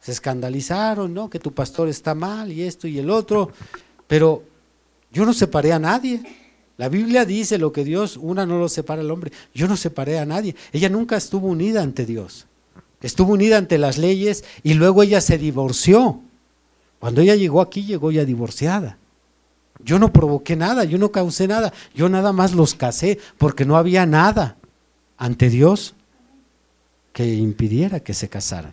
[0.00, 1.30] se escandalizaron, ¿no?
[1.30, 3.50] Que tu pastor está mal y esto y el otro,
[4.06, 4.42] pero
[5.12, 6.22] yo no separé a nadie.
[6.76, 10.18] La Biblia dice lo que Dios, una no lo separa al hombre, yo no separé
[10.18, 10.56] a nadie.
[10.72, 12.46] Ella nunca estuvo unida ante Dios.
[13.02, 16.20] Estuvo unida ante las leyes y luego ella se divorció.
[17.00, 18.98] Cuando ella llegó aquí, llegó ya divorciada.
[19.82, 23.76] Yo no provoqué nada, yo no causé nada, yo nada más los casé porque no
[23.76, 24.56] había nada
[25.16, 25.94] ante Dios
[27.12, 28.72] que impidiera que se casaran.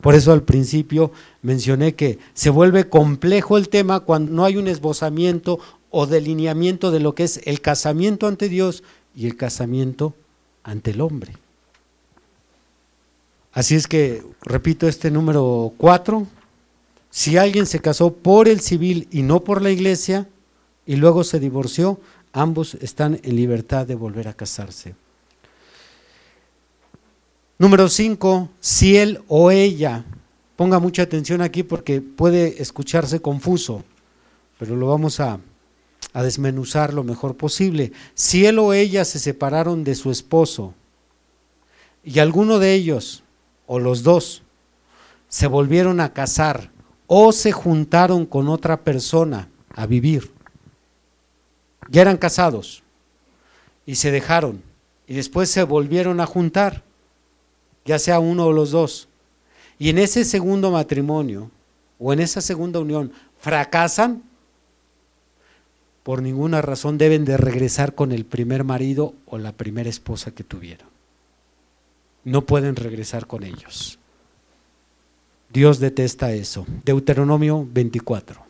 [0.00, 1.10] Por eso al principio
[1.42, 5.58] mencioné que se vuelve complejo el tema cuando no hay un esbozamiento
[5.90, 8.84] o delineamiento de lo que es el casamiento ante Dios
[9.16, 10.14] y el casamiento
[10.62, 11.32] ante el hombre.
[13.52, 16.26] Así es que, repito, este número cuatro,
[17.16, 20.28] si alguien se casó por el civil y no por la iglesia
[20.84, 21.98] y luego se divorció,
[22.34, 24.94] ambos están en libertad de volver a casarse.
[27.56, 30.04] Número cinco, si él o ella,
[30.56, 33.82] ponga mucha atención aquí porque puede escucharse confuso,
[34.58, 35.40] pero lo vamos a,
[36.12, 37.92] a desmenuzar lo mejor posible.
[38.12, 40.74] Si él o ella se separaron de su esposo
[42.04, 43.22] y alguno de ellos
[43.66, 44.42] o los dos
[45.30, 46.75] se volvieron a casar
[47.06, 50.30] o se juntaron con otra persona a vivir.
[51.88, 52.82] Ya eran casados
[53.84, 54.62] y se dejaron
[55.06, 56.82] y después se volvieron a juntar,
[57.84, 59.08] ya sea uno o los dos.
[59.78, 61.50] Y en ese segundo matrimonio
[61.98, 64.22] o en esa segunda unión fracasan,
[66.02, 70.44] por ninguna razón deben de regresar con el primer marido o la primera esposa que
[70.44, 70.96] tuvieron
[72.26, 74.00] no pueden regresar con ellos.
[75.56, 76.66] Dios detesta eso.
[76.84, 78.44] Deuteronomio 24.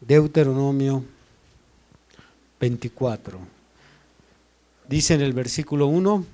[0.00, 1.02] Deuteronomio
[2.60, 3.40] 24.
[4.88, 6.24] Dice en el versículo 1,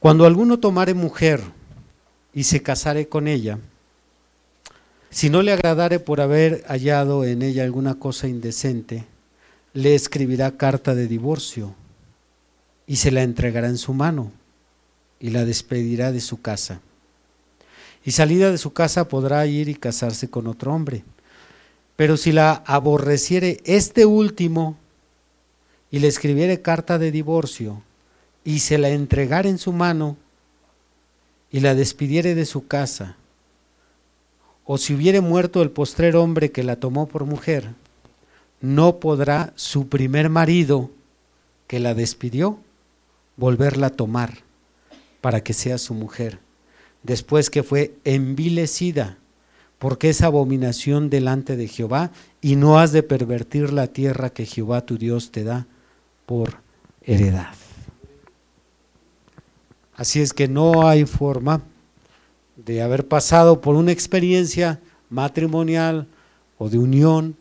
[0.00, 1.42] cuando alguno tomare mujer
[2.32, 3.58] y se casare con ella,
[5.10, 9.04] si no le agradare por haber hallado en ella alguna cosa indecente,
[9.74, 11.74] le escribirá carta de divorcio
[12.86, 14.32] y se la entregará en su mano
[15.20, 16.80] y la despedirá de su casa.
[18.04, 21.04] Y salida de su casa podrá ir y casarse con otro hombre.
[21.96, 24.76] Pero si la aborreciere este último
[25.90, 27.82] y le escribiere carta de divorcio
[28.44, 30.16] y se la entregare en su mano
[31.50, 33.16] y la despidiere de su casa,
[34.64, 37.70] o si hubiere muerto el postrer hombre que la tomó por mujer,
[38.60, 40.90] no podrá su primer marido
[41.66, 42.58] que la despidió
[43.36, 44.38] volverla a tomar
[45.20, 46.38] para que sea su mujer,
[47.02, 49.18] después que fue envilecida,
[49.78, 52.10] porque es abominación delante de Jehová,
[52.40, 55.66] y no has de pervertir la tierra que Jehová tu Dios te da
[56.26, 56.58] por
[57.02, 57.54] heredad.
[59.96, 61.62] Así es que no hay forma
[62.56, 66.06] de haber pasado por una experiencia matrimonial
[66.58, 67.36] o de unión,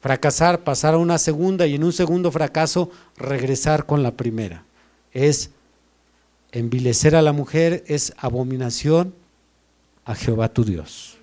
[0.00, 4.64] fracasar, pasar a una segunda y en un segundo fracaso regresar con la primera.
[5.12, 5.50] Es
[6.52, 9.14] envilecer a la mujer, es abominación
[10.04, 11.16] a Jehová tu Dios.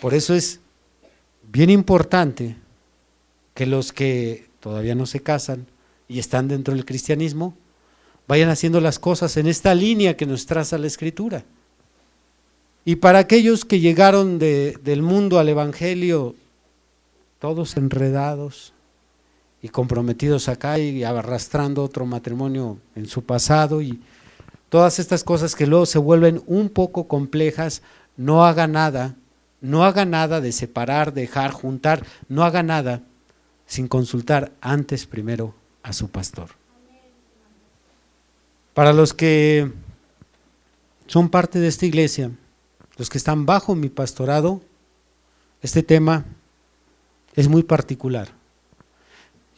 [0.00, 0.60] Por eso es
[1.42, 2.56] bien importante
[3.54, 5.66] que los que todavía no se casan
[6.08, 7.54] y están dentro del cristianismo,
[8.26, 11.44] vayan haciendo las cosas en esta línea que nos traza la Escritura.
[12.84, 16.34] Y para aquellos que llegaron del mundo al Evangelio,
[17.38, 18.72] todos enredados
[19.62, 24.02] y comprometidos acá y arrastrando otro matrimonio en su pasado y
[24.68, 27.82] todas estas cosas que luego se vuelven un poco complejas,
[28.16, 29.14] no haga nada,
[29.60, 33.02] no haga nada de separar, dejar, juntar, no haga nada
[33.66, 35.54] sin consultar antes primero
[35.84, 36.50] a su pastor.
[38.74, 39.70] Para los que
[41.06, 42.32] son parte de esta iglesia,
[42.96, 44.60] los que están bajo mi pastorado,
[45.60, 46.24] este tema
[47.34, 48.41] es muy particular.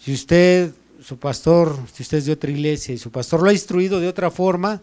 [0.04, 3.54] Si usted, su pastor, si usted es de otra iglesia y su pastor lo ha
[3.54, 4.82] instruido de otra forma,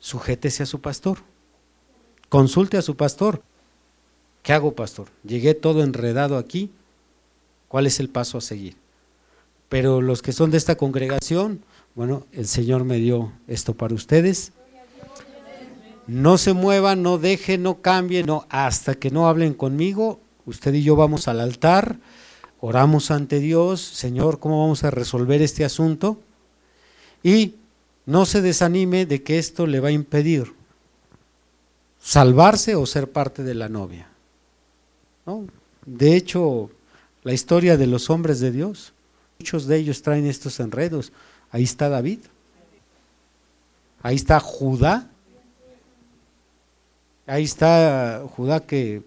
[0.00, 1.20] sujétese a su pastor.
[2.28, 3.42] Consulte a su pastor.
[4.42, 5.08] ¿Qué hago, pastor?
[5.24, 6.70] Llegué todo enredado aquí.
[7.68, 8.76] ¿Cuál es el paso a seguir?
[9.70, 14.52] Pero los que son de esta congregación, bueno, el Señor me dio esto para ustedes.
[16.06, 20.20] No se muevan, no dejen, no cambien, no, hasta que no hablen conmigo.
[20.44, 21.96] Usted y yo vamos al altar,
[22.60, 26.20] oramos ante Dios, Señor, ¿cómo vamos a resolver este asunto?
[27.22, 27.54] Y
[28.06, 30.52] no se desanime de que esto le va a impedir
[32.00, 34.08] salvarse o ser parte de la novia.
[35.86, 36.70] De hecho,
[37.22, 38.92] la historia de los hombres de Dios,
[39.38, 41.12] muchos de ellos traen estos enredos.
[41.50, 42.20] Ahí está David.
[44.02, 45.10] Ahí está Judá.
[47.26, 49.02] Ahí está Judá que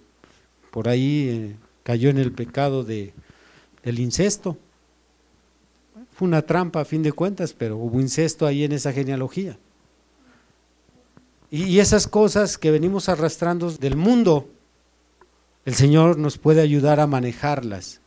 [0.72, 3.14] por ahí eh, cayó en el pecado de,
[3.84, 4.57] del incesto.
[6.11, 9.57] Fue una trampa a fin de cuentas, pero hubo incesto ahí en esa genealogía.
[11.49, 14.49] Y esas cosas que venimos arrastrando del mundo,
[15.65, 18.01] el Señor nos puede ayudar a manejarlas.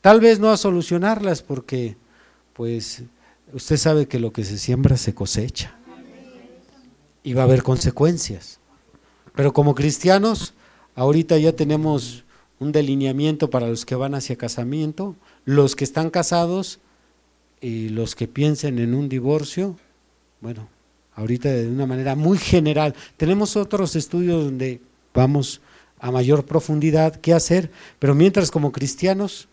[0.00, 1.96] Tal vez no a solucionarlas porque
[2.52, 3.02] pues
[3.52, 5.76] Usted sabe que lo que se siembra se cosecha
[7.22, 8.58] y va a haber consecuencias.
[9.34, 10.54] Pero como cristianos,
[10.94, 12.24] ahorita ya tenemos
[12.58, 16.78] un delineamiento para los que van hacia casamiento, los que están casados
[17.60, 19.76] y los que piensen en un divorcio,
[20.40, 20.68] bueno,
[21.14, 22.94] ahorita de una manera muy general.
[23.16, 24.80] Tenemos otros estudios donde
[25.14, 25.60] vamos
[25.98, 29.48] a mayor profundidad qué hacer, pero mientras como cristianos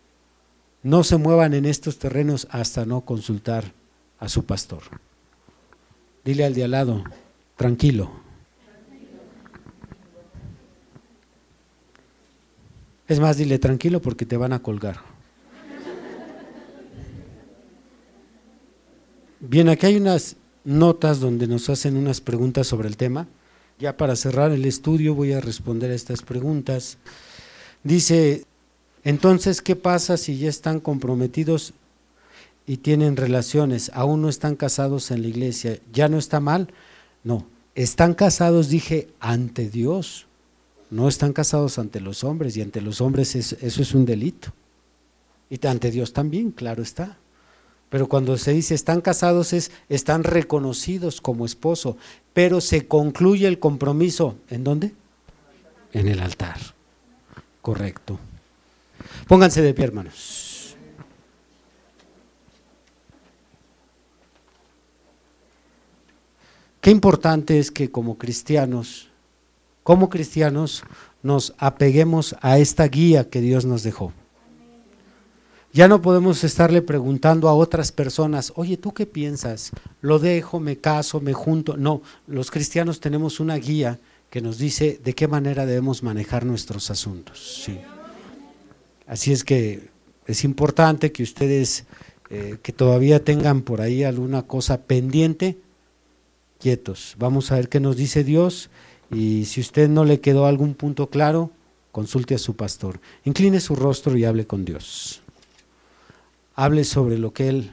[0.84, 3.72] no se muevan en estos terrenos hasta no consultar
[4.20, 4.84] a su pastor.
[6.26, 7.04] Dile al de al lado,
[7.56, 8.23] tranquilo.
[13.08, 14.98] Es más, dile tranquilo porque te van a colgar.
[19.40, 23.28] Bien, aquí hay unas notas donde nos hacen unas preguntas sobre el tema.
[23.78, 26.98] Ya para cerrar el estudio voy a responder a estas preguntas.
[27.84, 28.46] Dice,
[29.04, 31.74] entonces, ¿qué pasa si ya están comprometidos
[32.66, 36.70] y tienen relaciones, aún no están casados en la iglesia, ¿ya no está mal?
[37.24, 37.46] No,
[37.76, 40.28] están casados, dije, ante Dios,
[40.94, 44.54] no están casados ante los hombres y ante los hombres eso es un delito.
[45.50, 47.18] Y ante Dios también, claro está.
[47.90, 51.98] Pero cuando se dice están casados es están reconocidos como esposo,
[52.34, 54.94] pero se concluye el compromiso, ¿en dónde?
[55.94, 56.60] En el altar.
[57.62, 58.20] Correcto.
[59.28, 60.76] Pónganse de pie, hermanos.
[66.82, 69.10] Qué importante es que como cristianos,
[69.84, 70.84] como cristianos,
[71.22, 74.14] nos apeguemos a esta guía que Dios nos dejó.
[75.72, 79.72] Ya no podemos estarle preguntando a otras personas, oye, ¿tú qué piensas?
[80.02, 81.78] ¿Lo dejo, me caso, me junto?
[81.78, 86.92] No, los cristianos tenemos una guía que nos dice de qué manera debemos manejar nuestros
[86.92, 87.68] asuntos.
[89.08, 89.90] Así es que
[90.28, 91.86] es importante que ustedes
[92.30, 95.58] eh, que todavía tengan por ahí alguna cosa pendiente,
[96.60, 97.16] quietos.
[97.20, 98.70] Vamos a ver qué nos dice Dios
[99.14, 101.52] y si usted no le quedó algún punto claro,
[101.92, 103.00] consulte a su pastor.
[103.24, 105.22] Incline su rostro y hable con Dios.
[106.56, 107.72] Hable sobre lo que Él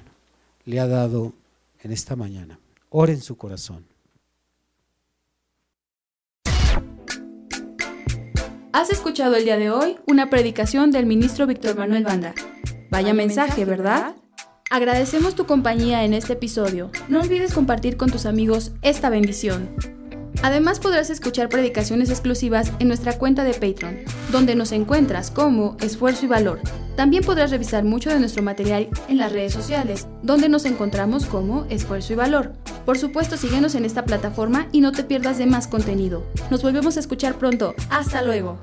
[0.66, 1.32] le ha dado
[1.82, 2.59] en esta mañana.
[2.91, 3.84] Ore en su corazón.
[8.72, 12.34] Has escuchado el día de hoy una predicación del ministro Víctor Manuel Banda.
[12.91, 14.14] Vaya mensaje, ¿verdad?
[14.70, 16.91] Agradecemos tu compañía en este episodio.
[17.09, 20.00] No olvides compartir con tus amigos esta bendición.
[20.43, 23.99] Además podrás escuchar predicaciones exclusivas en nuestra cuenta de Patreon,
[24.32, 26.61] donde nos encuentras como Esfuerzo y Valor.
[26.97, 31.66] También podrás revisar mucho de nuestro material en las redes sociales, donde nos encontramos como
[31.66, 32.53] Esfuerzo y Valor.
[32.86, 36.26] Por supuesto, síguenos en esta plataforma y no te pierdas de más contenido.
[36.51, 37.74] Nos volvemos a escuchar pronto.
[37.91, 38.59] Hasta luego.